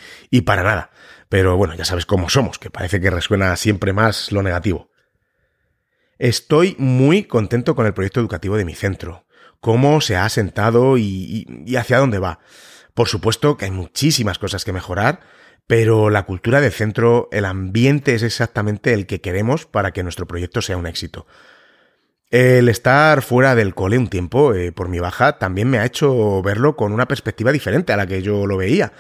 para 0.46 0.64
nada. 0.64 0.92
Pero 1.30 1.58
bueno, 1.58 1.74
ya 1.74 1.84
sabes 1.84 2.06
cómo 2.06 2.30
somos, 2.30 2.60
que 2.60 2.70
parece 2.70 3.02
que 3.02 3.10
resuena 3.10 3.56
siempre 3.56 3.92
más 3.92 4.32
lo 4.32 4.44
negativo. 4.44 4.92
Estoy 6.20 6.76
muy 6.78 7.24
contento 7.24 7.76
con 7.76 7.88
el 7.88 7.94
proyecto 7.94 8.20
educativo 8.20 8.56
de 8.56 8.66
mi 8.66 8.76
centro 8.76 9.26
cómo 9.64 10.02
se 10.02 10.18
ha 10.18 10.26
asentado 10.26 10.98
y, 10.98 11.46
hacia 11.80 11.98
dónde 11.98 12.20
va. 12.20 12.40
Por 12.94 13.08
supuesto 13.08 13.56
que 13.56 13.64
hay 13.64 13.72
muchísimas 13.72 14.38
cosas 14.38 14.66
que 14.66 14.74
mejorar, 14.74 15.22
pero 15.68 16.10
la 16.10 16.24
cultura 16.24 16.60
de 16.60 16.70
centro, 16.70 17.30
el 17.32 17.46
ambiente 17.46 18.14
es 18.14 18.24
exactamente 18.24 18.94
el 18.94 19.08
que 19.08 19.22
queremos 19.22 19.66
para 19.66 19.94
que 19.94 20.04
nuestro 20.04 20.28
proyecto 20.28 20.62
sea 20.62 20.76
un 20.76 20.86
éxito. 20.86 21.28
El 22.30 22.68
estar 22.68 23.22
fuera 23.22 23.56
del 23.56 23.74
cole 23.74 23.98
un 23.98 24.10
tiempo, 24.10 24.54
eh, 24.54 24.74
por 24.74 24.90
mi 24.90 25.00
baja, 25.00 25.40
también 25.40 25.70
me 25.70 25.80
ha 25.80 25.86
hecho 25.86 26.42
verlo 26.42 26.76
con 26.76 26.92
una 26.92 27.08
perspectiva 27.08 27.54
diferente 27.54 27.94
a 27.94 27.98
la 27.98 28.06
que 28.06 28.22
yo 28.22 28.46
lo 28.46 28.58
veía. 28.58 28.92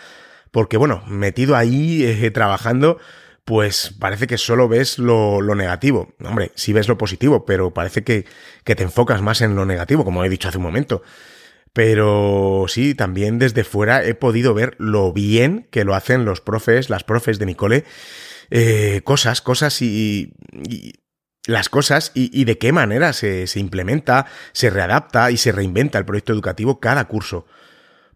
Porque 0.49 0.77
bueno, 0.77 1.03
metido 1.07 1.57
ahí, 1.57 2.05
eh, 2.05 2.31
trabajando, 2.31 2.99
pues 3.45 3.93
parece 3.99 4.27
que 4.27 4.37
solo 4.37 4.67
ves 4.67 4.99
lo, 4.99 5.41
negativo. 5.55 6.13
Hombre, 6.23 6.51
sí 6.55 6.73
ves 6.73 6.87
lo 6.87 6.97
positivo, 6.97 7.45
pero 7.45 7.73
parece 7.73 8.03
que, 8.03 8.25
que 8.63 8.75
te 8.75 8.83
enfocas 8.83 9.21
más 9.21 9.41
en 9.41 9.55
lo 9.55 9.65
negativo, 9.65 10.05
como 10.05 10.23
he 10.23 10.29
dicho 10.29 10.47
hace 10.47 10.57
un 10.57 10.63
momento. 10.63 11.01
Pero 11.73 12.65
sí, 12.67 12.93
también 12.95 13.39
desde 13.39 13.63
fuera 13.63 14.03
he 14.05 14.13
podido 14.13 14.53
ver 14.53 14.75
lo 14.77 15.11
bien 15.11 15.67
que 15.71 15.83
lo 15.83 15.95
hacen 15.95 16.23
los 16.23 16.39
profes, 16.39 16.89
las 16.89 17.03
profes 17.03 17.39
de 17.39 17.45
mi 17.45 17.55
cole. 17.55 17.83
Eh, 18.51 19.01
cosas, 19.03 19.41
cosas 19.41 19.81
y, 19.81 20.33
las 21.45 21.69
cosas 21.69 22.11
y, 22.13 22.29
y, 22.39 22.45
de 22.45 22.57
qué 22.57 22.71
manera 22.71 23.11
se, 23.11 23.47
se 23.47 23.59
implementa, 23.59 24.27
se 24.51 24.69
readapta 24.69 25.31
y 25.31 25.37
se 25.37 25.51
reinventa 25.51 25.97
el 25.97 26.05
proyecto 26.05 26.31
educativo 26.31 26.79
cada 26.79 27.05
curso. 27.07 27.47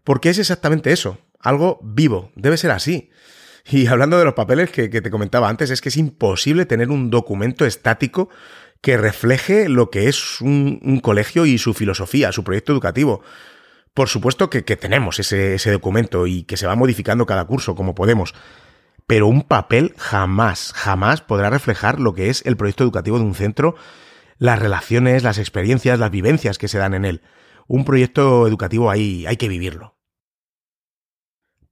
Porque 0.04 0.30
es 0.30 0.38
exactamente 0.38 0.92
eso, 0.92 1.18
algo 1.40 1.80
vivo, 1.82 2.32
debe 2.36 2.56
ser 2.56 2.70
así. 2.70 3.10
Y 3.70 3.86
hablando 3.86 4.18
de 4.18 4.24
los 4.24 4.34
papeles 4.34 4.70
que, 4.70 4.88
te 4.88 5.10
comentaba 5.10 5.48
antes, 5.48 5.70
es 5.70 5.82
que 5.82 5.90
es 5.90 5.96
imposible 5.98 6.64
tener 6.64 6.90
un 6.90 7.10
documento 7.10 7.66
estático 7.66 8.30
que 8.80 8.96
refleje 8.96 9.68
lo 9.68 9.90
que 9.90 10.08
es 10.08 10.40
un, 10.40 11.00
colegio 11.02 11.44
y 11.44 11.58
su 11.58 11.74
filosofía, 11.74 12.32
su 12.32 12.44
proyecto 12.44 12.72
educativo. 12.72 13.22
Por 13.92 14.08
supuesto 14.08 14.48
que, 14.48 14.62
tenemos 14.62 15.18
ese, 15.18 15.70
documento 15.70 16.26
y 16.26 16.44
que 16.44 16.56
se 16.56 16.66
va 16.66 16.76
modificando 16.76 17.26
cada 17.26 17.44
curso 17.44 17.74
como 17.74 17.94
podemos, 17.94 18.34
pero 19.06 19.26
un 19.26 19.42
papel 19.42 19.94
jamás, 19.98 20.72
jamás 20.74 21.20
podrá 21.20 21.50
reflejar 21.50 22.00
lo 22.00 22.14
que 22.14 22.30
es 22.30 22.46
el 22.46 22.56
proyecto 22.56 22.84
educativo 22.84 23.18
de 23.18 23.24
un 23.24 23.34
centro, 23.34 23.74
las 24.38 24.58
relaciones, 24.58 25.24
las 25.24 25.38
experiencias, 25.38 25.98
las 25.98 26.10
vivencias 26.10 26.56
que 26.56 26.68
se 26.68 26.78
dan 26.78 26.94
en 26.94 27.04
él. 27.04 27.22
Un 27.66 27.84
proyecto 27.84 28.46
educativo 28.46 28.90
ahí 28.90 29.26
hay 29.26 29.36
que 29.36 29.48
vivirlo. 29.48 29.97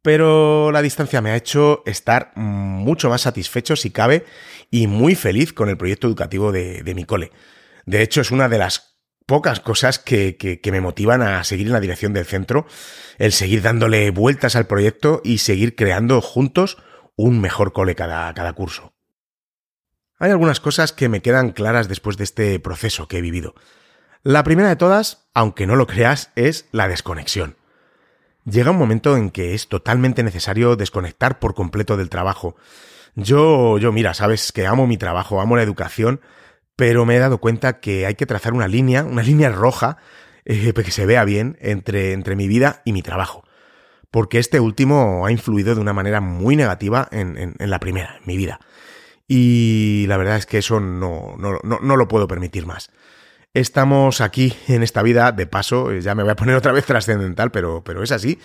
Pero 0.07 0.71
la 0.71 0.83
distancia 0.83 1.21
me 1.21 1.33
ha 1.33 1.37
hecho 1.37 1.83
estar 1.85 2.31
mucho 2.37 3.09
más 3.11 3.23
satisfecho, 3.23 3.75
si 3.75 3.91
cabe, 3.91 4.25
y 4.71 4.87
muy 4.87 5.17
feliz 5.17 5.53
con 5.53 5.69
el 5.69 5.77
proyecto 5.77 6.07
educativo 6.07 6.53
de, 6.53 6.93
mi 6.95 7.05
cole. 7.05 7.33
De 7.87 8.03
hecho, 8.03 8.21
es 8.21 8.31
una 8.31 8.49
de 8.49 8.59
las 8.59 9.01
pocas 9.27 9.59
cosas 9.59 9.99
que, 9.99 10.37
que, 10.37 10.71
me 10.71 10.81
motivan 10.81 11.23
a 11.23 11.43
seguir 11.43 11.67
en 11.67 11.73
la 11.73 11.81
dirección 11.81 12.13
del 12.13 12.25
centro, 12.25 12.69
el 13.19 13.33
seguir 13.33 13.63
dándole 13.63 14.13
vueltas 14.13 14.55
al 14.55 14.69
proyecto 14.69 15.23
y 15.25 15.39
seguir 15.39 15.75
creando 15.75 16.21
juntos 16.21 16.79
un 17.17 17.41
mejor 17.41 17.73
cole 17.73 17.97
cada, 17.97 18.33
cada 18.33 18.53
curso. 18.53 18.95
Hay 20.21 20.31
algunas 20.31 20.61
cosas 20.61 20.93
que 20.93 21.09
me 21.09 21.21
quedan 21.21 21.51
claras 21.51 21.89
después 21.89 22.17
de 22.17 22.23
este 22.23 22.61
proceso 22.61 23.09
que 23.09 23.19
he 23.19 23.23
vivido. 23.23 23.57
La 24.23 24.45
primera 24.45 24.69
de 24.69 24.77
todas, 24.77 25.27
aunque 25.35 25.67
no 25.67 25.75
lo 25.75 25.89
creas, 25.89 26.31
es 26.37 26.69
la 26.71 26.87
desconexión. 26.87 27.57
Llega 28.49 28.71
un 28.71 28.79
momento 28.79 29.17
en 29.17 29.31
que 29.31 29.55
es 29.55 29.69
totalmente 29.69 30.23
necesario 30.23 30.77
desconectar 30.77 31.39
por 31.39 31.55
completo 31.55 31.97
del 31.97 32.09
trabajo. 32.09 32.57
Yo, 33.15 33.79
yo, 33.79 33.93
mira, 33.93 34.15
sabes 34.15 34.53
que 34.53 34.67
amo 34.67 34.87
mi 34.87 34.97
trabajo, 34.97 35.41
amo 35.41 35.57
la 35.57 35.63
educación, 35.63 36.21
pero 36.77 37.05
me 37.05 37.17
he 37.17 37.19
dado 37.19 37.39
cuenta 37.39 37.81
que 37.81 38.07
hay 38.07 38.15
que 38.15 38.27
trazar 38.27 38.53
una 38.55 38.69
línea, 38.69 39.05
una 39.05 39.23
línea 39.23 39.51
roja, 39.51 39.99
eh, 40.45 40.73
que 40.73 40.91
se 40.91 41.07
vea 41.07 41.25
bien 41.25 41.59
entre, 41.61 42.13
entre 42.13 42.37
mi 42.37 42.49
vida 42.49 42.83
y 42.85 42.93
mi 42.93 43.03
trabajo 43.03 43.47
porque 44.17 44.39
este 44.39 44.61
último 44.61 45.27
ha 45.27 45.31
influido 45.31 45.75
de 45.75 45.81
una 45.83 45.93
manera 45.93 46.23
muy 46.23 46.57
negativa 46.57 47.07
en, 47.11 47.55
la 47.59 47.79
primera, 47.81 48.17
en 48.19 48.27
mi 48.27 48.39
vida. 48.39 48.61
Y 49.29 50.07
la 50.09 50.17
verdad 50.17 50.39
es 50.39 50.47
que 50.47 50.57
eso 50.57 50.81
no, 50.81 51.35
no, 51.37 51.59
no, 51.63 51.97
lo 51.97 52.09
puedo 52.09 52.27
permitir 52.27 52.65
más. 52.65 52.91
Estamos 53.57 54.21
aquí 54.21 54.55
en 54.69 54.83
esta 54.83 55.03
vida, 55.03 55.33
de 55.33 55.47
paso, 55.47 55.91
ya 55.95 56.15
me 56.15 56.23
voy 56.23 56.33
a 56.33 56.37
poner 56.37 56.57
otra 56.57 56.73
vez 56.73 56.85
trascendental, 56.85 57.51
pero, 57.51 57.83
pero 57.83 58.03
es 58.03 58.13
así. 58.13 58.39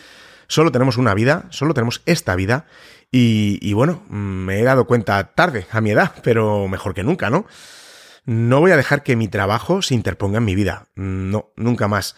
Solo 0.48 0.72
tenemos 0.72 0.96
una 0.96 1.14
vida, 1.14 1.48
solo 1.50 1.74
tenemos 1.74 2.02
esta 2.06 2.34
vida. 2.38 2.66
Y, 3.12 3.60
y, 3.62 3.74
bueno, 3.74 4.06
me 4.08 4.62
he 4.62 4.64
dado 4.64 4.88
cuenta 4.88 5.22
tarde, 5.36 5.68
a 5.70 5.82
mi 5.82 5.92
edad, 5.92 6.14
pero 6.24 6.70
mejor 6.70 6.94
que 6.94 7.04
nunca, 7.04 7.30
¿no? 7.30 7.46
No 8.24 8.62
voy 8.62 8.72
a 8.72 8.78
dejar 8.78 9.04
que 9.04 9.18
mi 9.18 9.28
trabajo 9.28 9.82
se 9.82 9.96
interponga 9.96 10.38
en 10.38 10.46
mi 10.46 10.56
vida. 10.56 10.88
No, 10.96 11.52
nunca 11.58 11.90
más. 11.90 12.16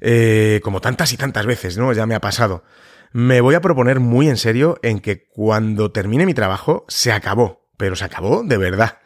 Eh, 0.00 0.60
como 0.64 0.80
tantas 0.80 1.12
y 1.12 1.16
tantas 1.16 1.46
veces, 1.46 1.78
¿no? 1.78 1.92
Ya 1.92 2.06
me 2.06 2.16
ha 2.16 2.20
pasado 2.20 2.64
me 3.12 3.40
voy 3.42 3.54
a 3.54 3.60
proponer 3.60 4.00
muy 4.00 4.28
en 4.28 4.38
serio 4.38 4.78
en 4.82 4.98
que 5.00 5.28
cuando 5.28 5.92
termine 5.92 6.24
mi 6.24 6.32
trabajo 6.32 6.86
se 6.88 7.12
acabó, 7.12 7.68
pero 7.76 7.94
se 7.94 8.04
acabó 8.04 8.42
de 8.42 8.56
verdad. 8.56 9.01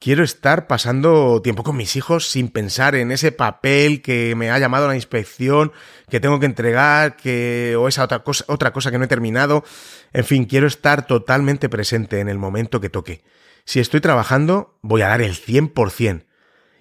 Quiero 0.00 0.22
estar 0.22 0.68
pasando 0.68 1.42
tiempo 1.42 1.64
con 1.64 1.76
mis 1.76 1.96
hijos 1.96 2.28
sin 2.28 2.50
pensar 2.50 2.94
en 2.94 3.10
ese 3.10 3.32
papel 3.32 4.00
que 4.00 4.34
me 4.36 4.50
ha 4.50 4.58
llamado 4.58 4.86
la 4.86 4.94
inspección, 4.94 5.72
que 6.08 6.20
tengo 6.20 6.38
que 6.38 6.46
entregar, 6.46 7.16
que 7.16 7.74
o 7.76 7.88
esa 7.88 8.04
otra 8.04 8.20
cosa, 8.20 8.44
otra 8.46 8.72
cosa 8.72 8.92
que 8.92 8.98
no 8.98 9.04
he 9.04 9.08
terminado. 9.08 9.64
En 10.12 10.24
fin, 10.24 10.44
quiero 10.44 10.68
estar 10.68 11.06
totalmente 11.06 11.68
presente 11.68 12.20
en 12.20 12.28
el 12.28 12.38
momento 12.38 12.80
que 12.80 12.90
toque. 12.90 13.22
Si 13.64 13.80
estoy 13.80 14.00
trabajando, 14.00 14.78
voy 14.82 15.02
a 15.02 15.08
dar 15.08 15.20
el 15.20 15.34
100% 15.34 16.26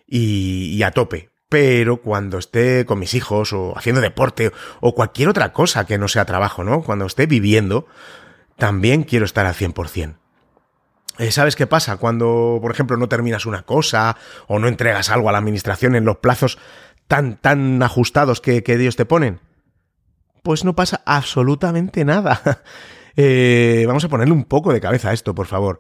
y, 0.06 0.76
y 0.76 0.84
a 0.84 0.92
tope 0.92 1.32
pero 1.50 2.02
cuando 2.02 2.38
esté 2.38 2.86
con 2.86 3.00
mis 3.00 3.14
hijos 3.14 3.54
o 3.54 3.78
haciendo 3.78 4.02
deporte 4.02 4.52
o 4.82 4.94
cualquier 4.94 5.30
otra 5.30 5.54
cosa 5.54 5.86
que 5.86 5.98
no 5.98 6.10
sea 6.10 6.26
trabajo, 6.26 6.66
¿no? 6.66 6.82
Cuando 6.82 7.06
esté 7.06 7.26
viviendo, 7.26 7.88
también 8.58 9.04
quiero 9.04 9.24
estar 9.26 9.46
al 9.46 9.56
100%. 9.56 10.18
Eh, 11.18 11.32
¿Sabes 11.32 11.56
qué 11.56 11.68
pasa? 11.68 11.98
Cuando, 11.98 12.60
por 12.62 12.72
ejemplo, 12.72 12.98
no 12.98 13.10
terminas 13.10 13.46
una 13.46 13.64
cosa 13.64 14.18
o 14.48 14.60
no 14.60 14.68
entregas 14.68 15.10
algo 15.10 15.30
a 15.30 15.32
la 15.32 15.40
administración 15.40 15.96
en 15.96 16.06
los 16.06 16.18
plazos 16.18 16.58
tan, 17.08 17.38
tan 17.38 17.82
ajustados 17.82 18.42
que, 18.42 18.64
que 18.64 18.78
Dios 18.78 18.96
te 18.96 19.06
ponen. 19.06 19.40
Pues 20.44 20.64
no 20.64 20.76
pasa 20.76 21.02
absolutamente 21.06 22.06
nada. 22.06 22.42
Eh, 23.20 23.86
vamos 23.88 24.04
a 24.04 24.10
ponerle 24.10 24.32
un 24.32 24.44
poco 24.44 24.72
de 24.72 24.80
cabeza 24.80 25.10
a 25.10 25.14
esto, 25.14 25.34
por 25.34 25.48
favor. 25.48 25.80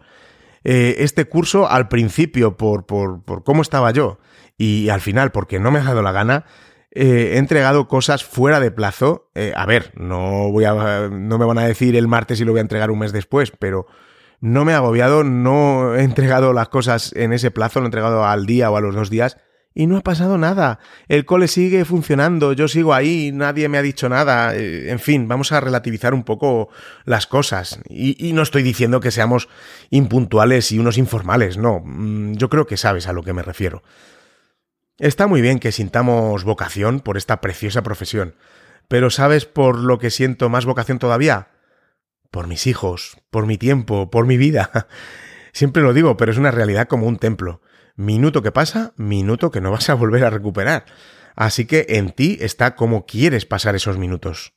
Eh, 0.63 0.95
este 0.97 1.26
curso, 1.26 1.69
al 1.69 1.88
principio, 1.88 2.58
por, 2.58 2.88
por, 2.88 3.23
por 3.23 3.43
cómo 3.43 3.62
estaba 3.62 3.91
yo, 3.91 4.17
y 4.58 4.89
al 4.89 5.02
final, 5.02 5.32
porque 5.32 5.60
no 5.60 5.69
me 5.69 5.78
ha 5.78 5.84
dado 5.84 6.02
la 6.02 6.12
gana, 6.12 6.45
he 6.89 7.38
entregado 7.38 7.88
cosas 7.88 8.26
fuera 8.26 8.60
de 8.60 8.71
plazo. 8.71 9.30
A 9.56 9.67
ver, 9.67 9.91
no 9.93 10.50
voy 10.50 10.65
a, 10.65 11.10
no 11.12 11.38
me 11.38 11.45
van 11.45 11.60
a 11.60 11.67
decir 11.67 11.95
el 11.95 12.08
martes 12.08 12.41
y 12.41 12.43
lo 12.43 12.54
voy 12.54 12.58
a 12.58 12.62
entregar 12.62 12.89
un 12.89 12.97
mes 12.97 13.12
después, 13.12 13.52
pero 13.52 13.86
no 14.39 14.65
me 14.65 14.71
he 14.71 14.76
agobiado, 14.76 15.23
no 15.23 15.95
he 15.95 16.04
entregado 16.04 16.54
las 16.54 16.69
cosas 16.69 17.13
en 17.15 17.34
ese 17.34 17.52
plazo, 17.52 17.80
lo 17.80 17.86
he 17.86 17.88
entregado 17.88 18.26
al 18.26 18.45
día 18.45 18.69
o 18.69 18.78
a 18.78 18.82
los 18.82 18.95
dos 18.95 19.10
días 19.10 19.38
y 19.78 19.86
no 19.86 19.97
ha 19.97 20.02
pasado 20.02 20.39
nada. 20.39 20.80
El 21.08 21.26
cole 21.26 21.47
sigue 21.47 21.86
funcionando, 21.86 22.52
yo 22.54 22.67
sigo 22.67 22.95
ahí, 22.95 23.30
nadie 23.32 23.69
me 23.69 23.78
ha 23.78 23.84
dicho 23.84 24.10
nada. 24.10 24.56
Eh, 24.56 24.89
en 24.89 24.97
fin, 24.97 25.28
vamos 25.28 25.52
a 25.52 25.60
relativizar 25.60 26.15
un 26.15 26.23
poco 26.23 26.69
las 27.06 27.28
cosas. 27.28 27.80
Y, 27.88 28.28
y, 28.28 28.34
no 28.34 28.41
estoy 28.41 28.63
diciendo 28.63 29.00
que 29.00 29.12
seamos 29.12 29.50
impuntuales 29.91 30.71
y 30.71 30.80
unos 30.80 30.97
informales, 30.97 31.60
no. 31.60 31.84
Mm, 31.86 32.38
yo 32.38 32.50
creo 32.50 32.65
que 32.65 32.76
sabes 32.76 33.08
a 33.08 33.13
lo 33.13 33.21
que 33.21 33.34
me 33.34 33.43
refiero. 33.43 33.84
Está 34.97 35.28
muy 35.28 35.41
bien 35.41 35.60
que 35.60 35.71
sintamos 35.71 36.43
vocación 36.43 37.00
por 37.00 37.15
esta 37.15 37.39
preciosa 37.39 37.84
profesión, 37.84 38.34
pero 38.88 39.12
¿sabes 39.12 39.45
por 39.45 39.78
lo 39.78 40.00
que 40.00 40.10
siento 40.10 40.50
más 40.50 40.65
vocación 40.65 40.97
todavía? 40.97 41.50
Por 42.32 42.48
mis 42.48 42.68
hijos, 42.68 43.18
por 43.30 43.46
mi 43.46 43.58
tiempo, 43.58 44.10
por 44.10 44.26
mi 44.26 44.38
vida. 44.38 44.88
Siempre 45.54 45.84
lo 45.84 45.94
digo, 45.94 46.18
pero 46.18 46.32
es 46.32 46.38
una 46.38 46.52
realidad 46.52 46.88
como 46.88 47.08
un 47.08 47.18
templo. 47.18 47.62
Minuto 47.96 48.44
que 48.44 48.52
pasa, 48.52 48.94
minuto 48.96 49.50
que 49.50 49.62
no 49.62 49.72
vas 49.72 49.90
a 49.90 49.96
volver 49.96 50.24
a 50.24 50.30
recuperar. 50.30 50.86
Así 51.36 51.66
que 51.66 51.86
en 51.90 52.12
ti 52.12 52.38
está 52.42 52.76
cómo 52.76 53.06
quieres 53.06 53.46
pasar 53.46 53.76
esos 53.76 53.98
minutos. 53.98 54.54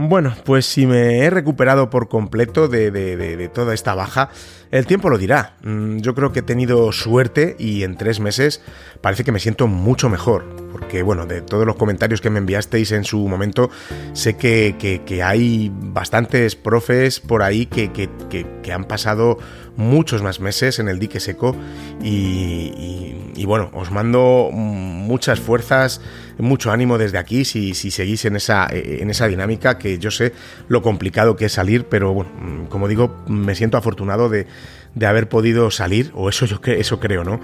Bueno, 0.00 0.32
pues 0.44 0.64
si 0.64 0.86
me 0.86 1.18
he 1.18 1.28
recuperado 1.28 1.90
por 1.90 2.08
completo 2.08 2.68
de, 2.68 2.92
de, 2.92 3.48
toda 3.48 3.74
esta 3.74 3.96
baja, 3.96 4.30
el 4.70 4.86
tiempo 4.86 5.10
lo 5.10 5.18
dirá. 5.18 5.56
Mm, 5.64 5.98
yo 5.98 6.14
creo 6.14 6.30
que 6.30 6.38
he 6.38 6.42
tenido 6.42 6.92
suerte 6.92 7.56
y 7.58 7.82
en 7.82 7.96
tres 7.96 8.20
meses 8.20 8.62
parece 9.00 9.24
que 9.24 9.32
me 9.32 9.40
siento 9.40 9.66
mucho 9.66 10.08
mejor. 10.08 10.44
Porque, 10.70 11.02
bueno, 11.02 11.26
de 11.26 11.42
todos 11.42 11.66
los 11.66 11.74
comentarios 11.74 12.20
que 12.20 12.30
me 12.30 12.38
enviasteis 12.38 12.92
en 12.92 13.02
su 13.02 13.26
momento, 13.26 13.70
sé 14.12 14.36
que, 14.36 14.76
que, 15.04 15.22
hay 15.24 15.72
bastantes 15.74 16.54
profes 16.54 17.18
por 17.18 17.42
ahí 17.42 17.66
que, 17.66 17.90
que, 17.90 18.72
han 18.72 18.84
pasado 18.84 19.38
muchos 19.76 20.22
más 20.22 20.38
meses 20.38 20.78
en 20.78 20.88
el 20.88 21.00
dique 21.00 21.18
seco 21.18 21.56
y, 22.04 23.32
y 23.34 23.44
bueno, 23.46 23.70
os 23.72 23.90
mando 23.90 24.50
muchas 24.52 25.40
fuerzas 25.40 26.00
mucho 26.38 26.70
ánimo 26.70 26.98
desde 26.98 27.18
aquí 27.18 27.44
si, 27.44 27.74
si 27.74 27.90
seguís 27.90 28.24
en 28.24 28.36
esa, 28.36 28.66
eh, 28.70 28.98
en 29.00 29.10
esa 29.10 29.26
dinámica, 29.26 29.78
que 29.78 29.98
yo 29.98 30.10
sé 30.10 30.32
lo 30.68 30.82
complicado 30.82 31.36
que 31.36 31.46
es 31.46 31.52
salir, 31.52 31.86
pero 31.86 32.12
bueno, 32.12 32.30
mm, 32.40 32.66
como 32.66 32.88
digo, 32.88 33.16
me 33.26 33.54
siento 33.54 33.76
afortunado 33.76 34.28
de, 34.28 34.46
de 34.94 35.06
haber 35.06 35.28
podido 35.28 35.70
salir, 35.70 36.10
o 36.14 36.28
eso 36.28 36.46
yo 36.46 36.60
eso 36.64 37.00
creo, 37.00 37.24
¿no? 37.24 37.40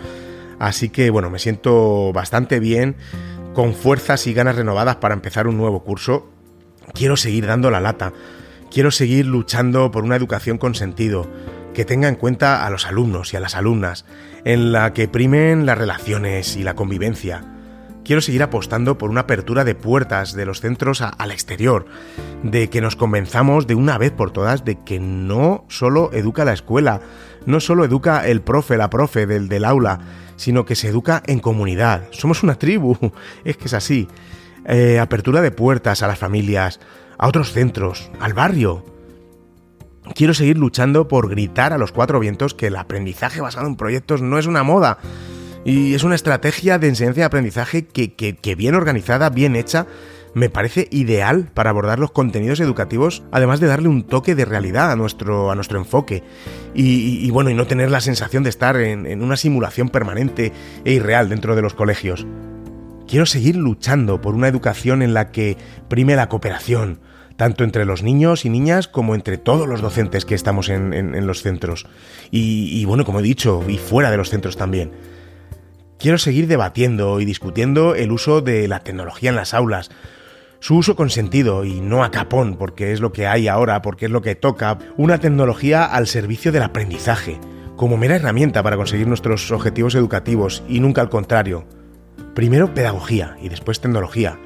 Así 0.59 0.89
que 0.89 1.11
bueno, 1.11 1.31
me 1.31 1.39
siento 1.39 2.13
bastante 2.13 2.61
bien, 2.61 2.97
con 3.55 3.75
fuerzas 3.75 4.27
y 4.27 4.35
ganas 4.35 4.57
renovadas 4.57 4.97
para 4.97 5.15
empezar 5.15 5.47
un 5.47 5.57
nuevo 5.57 5.85
curso. 5.85 6.31
Quiero 6.93 7.17
seguir 7.17 7.47
dando 7.47 7.71
la 7.71 7.81
lata, 7.81 8.13
quiero 8.71 8.91
seguir 8.91 9.27
luchando 9.27 9.91
por 9.91 10.05
una 10.05 10.17
educación 10.17 10.59
con 10.59 10.75
sentido, 10.75 11.29
que 11.73 11.85
tenga 11.85 12.09
en 12.09 12.15
cuenta 12.15 12.65
a 12.65 12.71
los 12.71 12.87
alumnos 12.87 13.33
y 13.33 13.37
a 13.37 13.41
las 13.41 13.57
alumnas, 13.57 14.05
en 14.45 14.71
la 14.71 14.93
que 14.93 15.09
primen 15.09 15.67
las 15.67 15.79
relaciones 15.79 16.57
y 16.57 16.63
la 16.63 16.75
convivencia 16.75 17.54
quiero 18.05 18.21
seguir 18.21 18.43
apostando 18.43 18.99
por 18.99 19.11
una 19.11 19.23
apertura 19.23 19.65
de 19.65 19.75
puertas 19.75 20.35
de 20.35 20.47
los 20.47 20.61
centros 20.61 21.01
al 21.01 21.31
exterior, 21.31 21.87
de 22.43 22.69
que 22.71 22.81
nos 22.81 22.97
convenzamos 22.97 23.67
de 23.67 23.75
una 23.75 23.99
vez 23.99 24.13
por 24.13 24.31
todas 24.31 24.65
de 24.65 24.77
que 24.77 25.01
no 25.01 25.65
solo 25.69 26.11
educa 26.13 26.45
la 26.45 26.53
escuela, 26.53 27.01
no 27.47 27.61
solo 27.61 27.85
educa 27.85 28.27
el 28.27 28.43
profe, 28.43 28.77
la 28.77 28.91
profe 28.91 29.27
del, 29.27 29.49
del 29.49 29.65
aula, 29.65 30.01
sino 30.37 30.65
que 30.65 30.77
se 30.77 30.89
educa 30.89 31.23
en 31.27 31.41
comunidad. 31.41 32.05
Somos 32.11 32.43
una 32.43 32.57
tribu, 32.57 32.97
es 33.45 33.57
que 33.57 33.67
es 33.67 33.75
así. 33.75 34.09
Eh, 34.67 34.99
apertura 34.99 35.43
de 35.43 35.51
puertas 35.51 36.03
a 36.03 36.07
las 36.07 36.19
familias, 36.19 36.81
a 37.19 37.29
otros 37.29 37.53
centros, 37.53 38.11
al 38.21 38.33
barrio. 38.33 38.85
Quiero 40.15 40.35
seguir 40.35 40.59
luchando 40.59 41.09
por 41.09 41.29
gritar 41.29 41.73
a 41.73 41.79
los 41.79 41.93
cuatro 41.93 42.21
vientos 42.21 42.55
que 42.55 42.67
el 42.67 42.77
aprendizaje 42.77 43.41
basado 43.41 43.67
en 43.67 43.77
proyectos 43.77 44.21
no 44.21 44.39
es 44.39 44.47
una 44.47 44.63
moda, 44.63 44.99
y 45.65 45.95
es 45.95 46.05
una 46.05 46.15
estrategia 46.15 46.79
de 46.79 46.89
enseñanza 46.89 47.21
y 47.21 47.23
aprendizaje 47.23 47.87
que, 47.87 48.55
bien 48.55 48.75
organizada, 48.75 49.31
bien 49.31 49.57
hecha, 49.57 49.87
me 50.35 50.51
parece 50.51 50.89
ideal 50.91 51.49
para 51.55 51.71
abordar 51.71 51.99
los 51.99 52.11
contenidos 52.11 52.61
educativos, 52.61 53.23
además 53.33 53.61
de 53.61 53.69
darle 53.69 53.89
un 53.89 54.03
toque 54.03 54.35
de 54.35 54.45
realidad 54.45 54.91
a 54.91 54.97
nuestro, 54.97 55.51
a 55.51 55.55
nuestro 55.55 55.79
enfoque. 55.79 56.23
Y, 56.75 57.31
bueno, 57.31 57.51
y 57.51 57.55
no 57.55 57.67
tener 57.67 57.91
la 57.91 58.01
sensación 58.01 58.43
de 58.43 58.51
estar 58.51 58.77
en, 58.77 59.07
en 59.07 59.23
una 59.23 59.37
simulación 59.37 59.89
permanente 59.89 60.53
e 60.85 60.93
irreal 60.93 61.29
dentro 61.29 61.57
de 61.57 61.63
los 61.63 61.75
colegios. 61.75 62.27
Quiero 63.09 63.27
seguir 63.27 63.57
luchando 63.57 64.21
por 64.21 64.35
una 64.35 64.49
educación 64.49 65.03
en 65.03 65.15
la 65.15 65.31
que 65.31 65.57
prime 65.89 66.17
la 66.17 66.29
cooperación, 66.29 67.01
tanto 67.37 67.65
entre 67.65 67.85
los 67.85 68.03
niños 68.03 68.45
y 68.45 68.51
niñas 68.51 68.89
como 68.89 69.15
entre 69.15 69.39
todos 69.39 69.69
los 69.69 69.81
docentes 69.81 70.25
que 70.25 70.35
estamos 70.35 70.69
en, 70.69 71.27
los 71.27 71.43
centros. 71.43 71.87
y, 72.31 72.85
bueno, 72.85 73.05
como 73.05 73.21
he 73.21 73.23
dicho, 73.23 73.63
y 73.69 73.79
fuera 73.79 74.11
de 74.11 74.17
los 74.17 74.31
centros 74.31 74.57
también. 74.57 74.91
Quiero 75.99 76.19
seguir 76.19 76.49
debatiendo 76.49 77.21
y 77.21 77.25
discutiendo 77.25 77.95
el 77.95 78.13
uso 78.13 78.41
de 78.41 78.69
la 78.69 78.81
tecnología 78.81 79.31
en 79.31 79.37
las 79.37 79.55
aulas, 79.55 79.91
su 80.61 80.77
uso 80.77 80.97
con 80.97 81.11
sentido 81.11 81.65
y 81.65 81.81
no 81.81 82.03
a 82.05 82.11
capón, 82.11 82.57
porque 82.57 82.93
es 82.93 83.01
lo 83.01 83.13
que 83.13 83.27
hay 83.27 83.49
ahora, 83.49 83.83
porque 83.83 84.07
es 84.07 84.11
lo 84.11 84.23
que 84.23 84.35
toca, 84.35 84.79
una 84.97 85.19
tecnología 85.19 85.85
al 85.85 86.07
servicio 86.07 86.53
del 86.53 86.63
aprendizaje, 86.63 87.39
como 87.77 87.97
mera 87.97 88.17
herramienta 88.17 88.63
para 88.63 88.77
conseguir 88.77 89.07
nuestros 89.07 89.51
objetivos 89.51 89.95
educativos 89.95 90.63
y 90.69 90.81
nunca 90.81 91.01
al 91.01 91.11
contrario. 91.11 91.67
Primero 92.35 92.75
pedagogía 92.75 93.37
y 93.41 93.49
después 93.49 93.81
tecnología. 93.81 94.39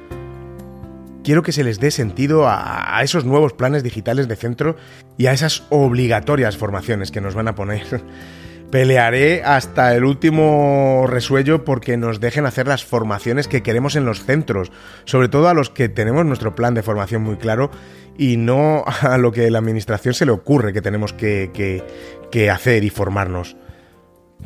Quiero 1.23 1.41
que 1.41 1.51
se 1.51 1.63
les 1.63 1.79
dé 1.79 1.91
sentido 1.91 2.47
a, 2.47 2.97
a 2.97 3.03
esos 3.03 3.25
nuevos 3.25 3.53
planes 3.53 3.83
digitales 3.83 4.27
de 4.27 4.35
centro 4.35 4.77
y 5.17 5.27
a 5.27 5.33
esas 5.33 5.63
obligatorias 5.69 6.57
formaciones 6.57 7.11
que 7.11 7.21
nos 7.21 7.33
van 7.33 7.47
a 7.47 7.55
poner 7.55 7.83
Pelearé 8.71 9.41
hasta 9.43 9.95
el 9.95 10.03
último 10.03 11.05
resuello 11.07 11.65
porque 11.65 11.97
nos 11.97 12.19
dejen 12.19 12.45
hacer 12.45 12.67
las 12.67 12.85
formaciones 12.85 13.47
que 13.47 13.63
queremos 13.63 13.95
en 13.95 14.05
los 14.05 14.23
centros, 14.23 14.71
sobre 15.05 15.27
todo 15.27 15.49
a 15.49 15.55
los 15.55 15.71
que 15.71 15.89
tenemos 15.89 16.23
nuestro 16.25 16.53
plan 16.53 16.75
de 16.75 16.83
formación 16.83 17.23
muy 17.23 17.37
claro 17.37 17.71
y 18.15 18.37
no 18.37 18.83
a 19.01 19.17
lo 19.17 19.31
que 19.31 19.49
la 19.49 19.57
administración 19.57 20.13
se 20.13 20.27
le 20.27 20.31
ocurre 20.31 20.71
que 20.71 20.83
tenemos 20.83 21.13
que, 21.13 21.83
que 22.31 22.49
hacer 22.51 22.83
y 22.83 22.91
formarnos. 22.91 23.57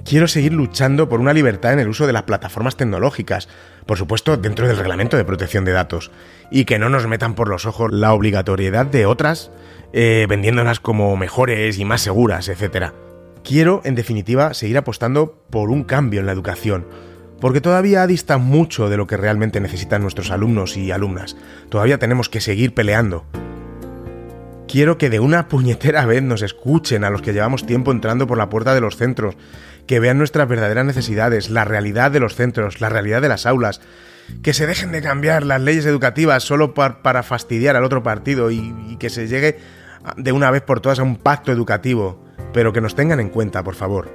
Quiero 0.06 0.28
seguir 0.28 0.54
luchando 0.54 1.10
por 1.10 1.20
una 1.20 1.34
libertad 1.34 1.74
en 1.74 1.80
el 1.80 1.90
uso 1.90 2.08
de 2.08 2.14
las 2.14 2.24
plataformas 2.24 2.78
tecnológicas, 2.78 3.50
por 3.86 3.98
supuesto 3.98 4.38
dentro 4.38 4.68
del 4.68 4.78
reglamento 4.78 5.18
de 5.18 5.26
protección 5.26 5.66
de 5.66 5.72
datos, 5.72 6.12
y 6.50 6.66
que 6.66 6.80
no 6.80 6.90
nos 6.90 7.08
metan 7.08 7.36
por 7.36 7.50
los 7.50 7.66
ojos 7.66 7.92
la 7.92 8.14
obligatoriedad 8.14 8.86
de 8.86 9.06
otras, 9.06 9.52
eh, 9.92 10.26
vendiéndolas 10.28 10.80
como 10.80 11.16
mejores 11.18 11.78
y 11.78 11.86
más 11.86 12.02
seguras, 12.02 12.48
etcétera. 12.48 12.94
Quiero, 13.44 13.82
en 13.84 13.96
definitiva, 13.96 14.54
seguir 14.54 14.78
apostando 14.78 15.44
por 15.50 15.70
un 15.70 15.84
cambio 15.84 16.22
en 16.22 16.26
la 16.26 16.32
educación, 16.32 16.88
porque 17.42 17.60
todavía 17.60 18.08
dista 18.08 18.38
mucho 18.38 18.90
de 18.90 18.96
lo 18.96 19.06
que 19.06 19.18
realmente 19.18 19.60
necesitan 19.60 20.02
nuestros 20.02 20.32
alumnos 20.32 20.78
y 20.78 20.92
alumnas. 20.92 21.36
Todavía 21.68 22.00
tenemos 22.00 22.30
que 22.30 22.40
seguir 22.40 22.74
peleando. 22.74 23.26
Quiero 24.66 24.98
que 24.98 25.10
de 25.10 25.20
una 25.20 25.48
puñetera 25.50 26.06
vez 26.06 26.24
nos 26.24 26.42
escuchen 26.42 27.04
a 27.04 27.10
los 27.10 27.22
que 27.22 27.34
llevamos 27.34 27.66
tiempo 27.66 27.92
entrando 27.92 28.28
por 28.28 28.38
la 28.38 28.50
puerta 28.50 28.74
de 28.74 28.80
los 28.80 28.96
centros, 28.96 29.36
que 29.88 30.00
vean 30.00 30.18
nuestras 30.18 30.48
verdaderas 30.48 30.86
necesidades, 30.86 31.50
la 31.50 31.66
realidad 31.66 32.12
de 32.12 32.22
los 32.22 32.36
centros, 32.36 32.80
la 32.80 32.88
realidad 32.88 33.22
de 33.22 33.28
las 33.28 33.46
aulas, 33.46 33.82
que 34.42 34.54
se 34.54 34.68
dejen 34.68 34.94
de 34.94 35.02
cambiar 35.02 35.46
las 35.46 35.60
leyes 35.60 35.86
educativas 35.86 36.44
solo 36.44 36.74
para 36.74 37.24
fastidiar 37.24 37.76
al 37.76 37.84
otro 37.84 38.04
partido 38.04 38.52
y, 38.52 38.74
y 38.88 38.96
que 38.96 39.10
se 39.10 39.28
llegue 39.28 39.60
de 40.18 40.32
una 40.32 40.52
vez 40.52 40.62
por 40.62 40.80
todas 40.80 41.00
a 41.00 41.04
un 41.04 41.18
pacto 41.18 41.52
educativo 41.52 42.24
pero 42.54 42.72
que 42.72 42.82
nos 42.82 42.96
tengan 42.96 43.20
en 43.20 43.30
cuenta, 43.30 43.64
por 43.64 43.76
favor. 43.76 44.10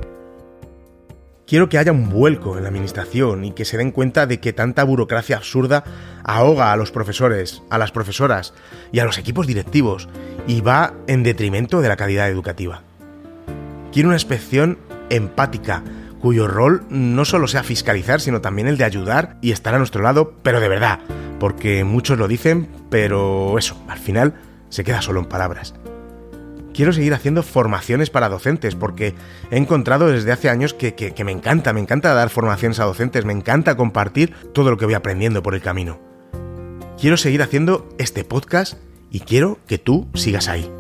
Quiero 1.47 1.69
que 1.69 1.79
haya 1.79 1.93
un 1.93 2.11
vuelco 2.11 2.57
en 2.57 2.63
la 2.63 2.69
administración 2.69 3.45
y 3.45 3.53
que 3.53 3.65
se 3.65 3.79
den 3.79 3.91
cuenta 3.91 4.27
de 4.27 4.39
que 4.39 4.53
tanta 4.53 4.85
burocracia 4.85 5.37
absurda 5.37 5.83
ahoga 6.25 6.73
a 6.73 6.77
los 6.77 6.91
profesores, 6.91 7.63
a 7.71 7.79
las 7.79 7.91
profesoras 7.91 8.53
y 8.93 8.99
a 8.99 9.05
los 9.05 9.19
equipos 9.19 9.47
directivos 9.47 10.09
y 10.47 10.61
va 10.61 10.95
en 11.07 11.23
detrimento 11.23 11.81
de 11.81 11.89
la 11.89 11.97
calidad 11.97 12.29
educativa. 12.29 12.83
Quiero 13.93 14.11
una 14.11 14.17
inspección 14.17 14.79
empática, 15.09 15.83
cuyo 16.21 16.49
rol 16.49 16.85
no 16.91 17.25
solo 17.25 17.49
sea 17.49 17.63
fiscalizar, 17.63 18.21
sino 18.21 18.43
también 18.43 18.69
el 18.69 18.77
de 18.77 18.85
ayudar 18.85 19.39
y 19.41 19.53
estar 19.53 19.75
a 19.75 19.79
nuestro 19.79 20.03
lado, 20.03 20.35
pero 20.43 20.61
de 20.61 20.69
verdad, 20.69 20.99
porque 21.41 21.83
muchos 21.83 22.19
lo 22.19 22.29
dicen, 22.29 22.69
pero 22.91 23.57
eso, 23.57 23.83
al 23.89 23.99
final 23.99 24.35
se 24.69 24.85
queda 24.85 25.03
solo 25.03 25.21
en 25.21 25.27
palabras 25.27 25.75
quiero 26.79 26.93
seguir 26.93 27.13
haciendo 27.13 27.43
formaciones 27.43 28.09
para 28.09 28.29
docentes, 28.29 28.77
porque 28.77 29.17
he 29.51 29.57
encontrado 29.57 30.07
desde 30.13 30.31
hace 30.31 30.49
años 30.49 30.75
que, 30.75 30.95
que, 30.95 31.25
me 31.25 31.33
encanta, 31.33 31.73
me 31.73 31.81
encanta 31.81 32.15
dar 32.15 32.31
formaciones 32.31 32.79
a 32.79 32.85
docentes, 32.85 33.25
me 33.25 33.33
encanta 33.33 33.77
compartir 33.77 34.33
todo 34.55 34.71
lo 34.71 34.77
que 34.77 34.85
voy 34.85 34.95
aprendiendo 34.95 35.43
por 35.43 35.57
el 35.57 35.61
camino. 35.61 35.99
Quiero 36.97 37.17
seguir 37.17 37.43
haciendo 37.43 37.89
este 37.99 38.23
podcast 38.23 38.79
y 39.11 39.21
quiero 39.21 39.59
que 39.67 39.79
tú 39.79 40.07
sigas 40.15 40.47
ahí. 40.47 40.71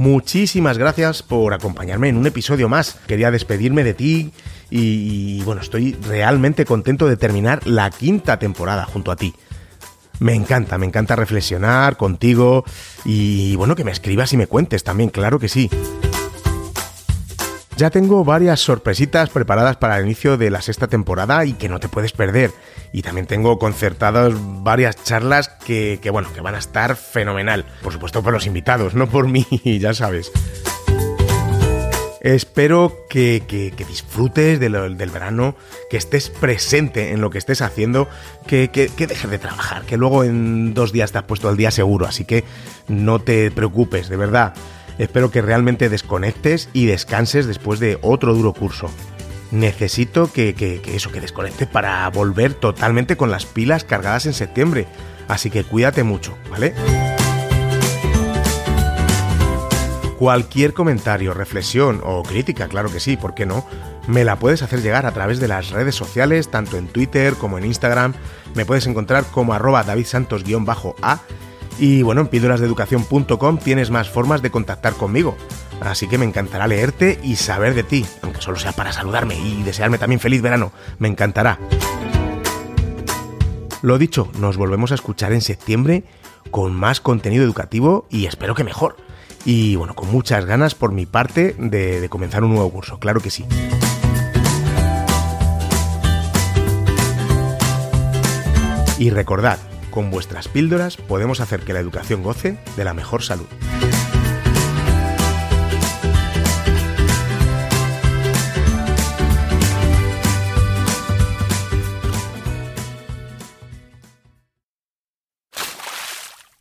Muchísimas 0.00 0.78
gracias 0.78 1.22
por 1.22 1.52
acompañarme 1.52 2.08
en 2.08 2.16
un 2.16 2.26
episodio 2.26 2.70
más. 2.70 2.94
Quería 3.06 3.30
despedirme 3.30 3.84
de 3.84 3.92
ti 3.92 4.32
y, 4.70 5.42
bueno, 5.42 5.60
estoy 5.60 5.92
realmente 5.92 6.64
contento 6.64 7.06
de 7.06 7.18
terminar 7.18 7.66
la 7.66 7.90
quinta 7.90 8.38
temporada 8.38 8.86
junto 8.86 9.12
a 9.12 9.16
ti. 9.16 9.34
Me 10.18 10.34
encanta, 10.34 10.78
me 10.78 10.86
encanta 10.86 11.16
reflexionar 11.16 11.98
contigo 11.98 12.64
y 13.04 13.56
bueno, 13.56 13.76
que 13.76 13.84
me 13.84 13.90
escribas 13.90 14.32
y 14.32 14.38
me 14.38 14.46
cuentes 14.46 14.84
también, 14.84 15.10
claro 15.10 15.38
que 15.38 15.50
sí. 15.50 15.68
Ya 17.80 17.88
tengo 17.88 18.26
varias 18.26 18.60
sorpresitas 18.60 19.30
preparadas 19.30 19.78
para 19.78 19.96
el 19.96 20.04
inicio 20.04 20.36
de 20.36 20.50
la 20.50 20.60
sexta 20.60 20.86
temporada 20.86 21.46
y 21.46 21.54
que 21.54 21.70
no 21.70 21.80
te 21.80 21.88
puedes 21.88 22.12
perder. 22.12 22.50
Y 22.92 23.00
también 23.00 23.26
tengo 23.26 23.58
concertadas 23.58 24.34
varias 24.36 25.02
charlas 25.02 25.48
que, 25.48 25.98
bueno, 26.12 26.30
que 26.34 26.42
van 26.42 26.56
a 26.56 26.58
estar 26.58 26.94
fenomenal. 26.94 27.64
Por 27.82 27.94
supuesto 27.94 28.22
por 28.22 28.34
los 28.34 28.44
invitados, 28.44 28.92
no 28.92 29.08
por 29.08 29.28
mí, 29.32 29.46
ya 29.64 29.94
sabes. 29.94 30.30
Espero 32.20 33.06
que, 33.08 33.72
disfrutes 33.88 34.60
del 34.60 35.10
verano, 35.10 35.56
que 35.88 35.96
estés 35.96 36.28
presente 36.28 37.12
en 37.12 37.22
lo 37.22 37.30
que 37.30 37.38
estés 37.38 37.62
haciendo, 37.62 38.10
que, 38.46 38.68
que, 38.68 39.06
dejes 39.06 39.30
de 39.30 39.38
trabajar, 39.38 39.86
que 39.86 39.96
luego 39.96 40.22
en 40.22 40.74
dos 40.74 40.92
días 40.92 41.12
te 41.12 41.18
has 41.18 41.24
puesto 41.24 41.48
al 41.48 41.56
día 41.56 41.70
seguro, 41.70 42.06
así 42.06 42.26
que 42.26 42.44
no 42.88 43.20
te 43.20 43.50
preocupes, 43.50 44.10
de 44.10 44.18
verdad. 44.18 44.52
Espero 45.00 45.30
que 45.30 45.40
realmente 45.40 45.88
desconectes 45.88 46.68
y 46.74 46.84
descanses 46.84 47.46
después 47.46 47.80
de 47.80 47.98
otro 48.02 48.34
duro 48.34 48.52
curso. 48.52 48.90
Necesito 49.50 50.30
que, 50.30 50.82
eso, 50.94 51.10
que 51.10 51.22
desconectes 51.22 51.66
para 51.66 52.06
volver 52.10 52.52
totalmente 52.52 53.16
con 53.16 53.30
las 53.30 53.46
pilas 53.46 53.84
cargadas 53.84 54.26
en 54.26 54.34
septiembre. 54.34 54.86
Así 55.26 55.48
que 55.48 55.64
cuídate 55.64 56.02
mucho, 56.02 56.36
¿vale? 56.50 56.74
Cualquier 60.18 60.74
comentario, 60.74 61.32
reflexión 61.32 62.02
o 62.04 62.22
crítica, 62.22 62.68
claro 62.68 62.92
que 62.92 63.00
sí, 63.00 63.16
¿por 63.16 63.32
qué 63.32 63.46
no? 63.46 63.64
Me 64.06 64.22
la 64.22 64.36
puedes 64.36 64.60
hacer 64.60 64.82
llegar 64.82 65.06
a 65.06 65.12
través 65.12 65.40
de 65.40 65.48
las 65.48 65.70
redes 65.70 65.94
sociales, 65.94 66.50
tanto 66.50 66.76
en 66.76 66.88
Twitter 66.88 67.36
como 67.36 67.56
en 67.56 67.64
Instagram. 67.64 68.12
Me 68.54 68.66
puedes 68.66 68.86
encontrar 68.86 69.24
como 69.24 69.54
arroba 69.54 69.82
davidsantos-a 69.82 71.20
y 71.80 72.02
bueno, 72.02 72.20
en 72.20 72.28
píldorasdeeducación.com 72.28 73.58
tienes 73.58 73.90
más 73.90 74.10
formas 74.10 74.42
de 74.42 74.50
contactar 74.50 74.92
conmigo. 74.92 75.34
Así 75.80 76.06
que 76.06 76.18
me 76.18 76.26
encantará 76.26 76.66
leerte 76.66 77.18
y 77.22 77.36
saber 77.36 77.72
de 77.72 77.82
ti, 77.82 78.04
aunque 78.20 78.42
solo 78.42 78.58
sea 78.58 78.72
para 78.72 78.92
saludarme 78.92 79.34
y 79.36 79.62
desearme 79.62 79.96
también 79.96 80.20
feliz 80.20 80.42
verano. 80.42 80.72
Me 80.98 81.08
encantará. 81.08 81.58
Lo 83.80 83.96
dicho, 83.96 84.28
nos 84.38 84.58
volvemos 84.58 84.92
a 84.92 84.94
escuchar 84.94 85.32
en 85.32 85.40
septiembre 85.40 86.04
con 86.50 86.74
más 86.74 87.00
contenido 87.00 87.44
educativo 87.44 88.06
y 88.10 88.26
espero 88.26 88.54
que 88.54 88.62
mejor. 88.62 88.96
Y 89.46 89.76
bueno, 89.76 89.94
con 89.94 90.10
muchas 90.10 90.44
ganas 90.44 90.74
por 90.74 90.92
mi 90.92 91.06
parte 91.06 91.54
de, 91.58 91.98
de 92.02 92.08
comenzar 92.10 92.44
un 92.44 92.50
nuevo 92.50 92.70
curso, 92.70 92.98
claro 92.98 93.20
que 93.20 93.30
sí. 93.30 93.46
Y 98.98 99.08
recordad, 99.08 99.58
con 99.90 100.10
vuestras 100.10 100.48
píldoras 100.48 100.96
podemos 100.96 101.40
hacer 101.40 101.60
que 101.60 101.72
la 101.72 101.80
educación 101.80 102.22
goce 102.22 102.56
de 102.76 102.84
la 102.84 102.94
mejor 102.94 103.22
salud. 103.22 103.46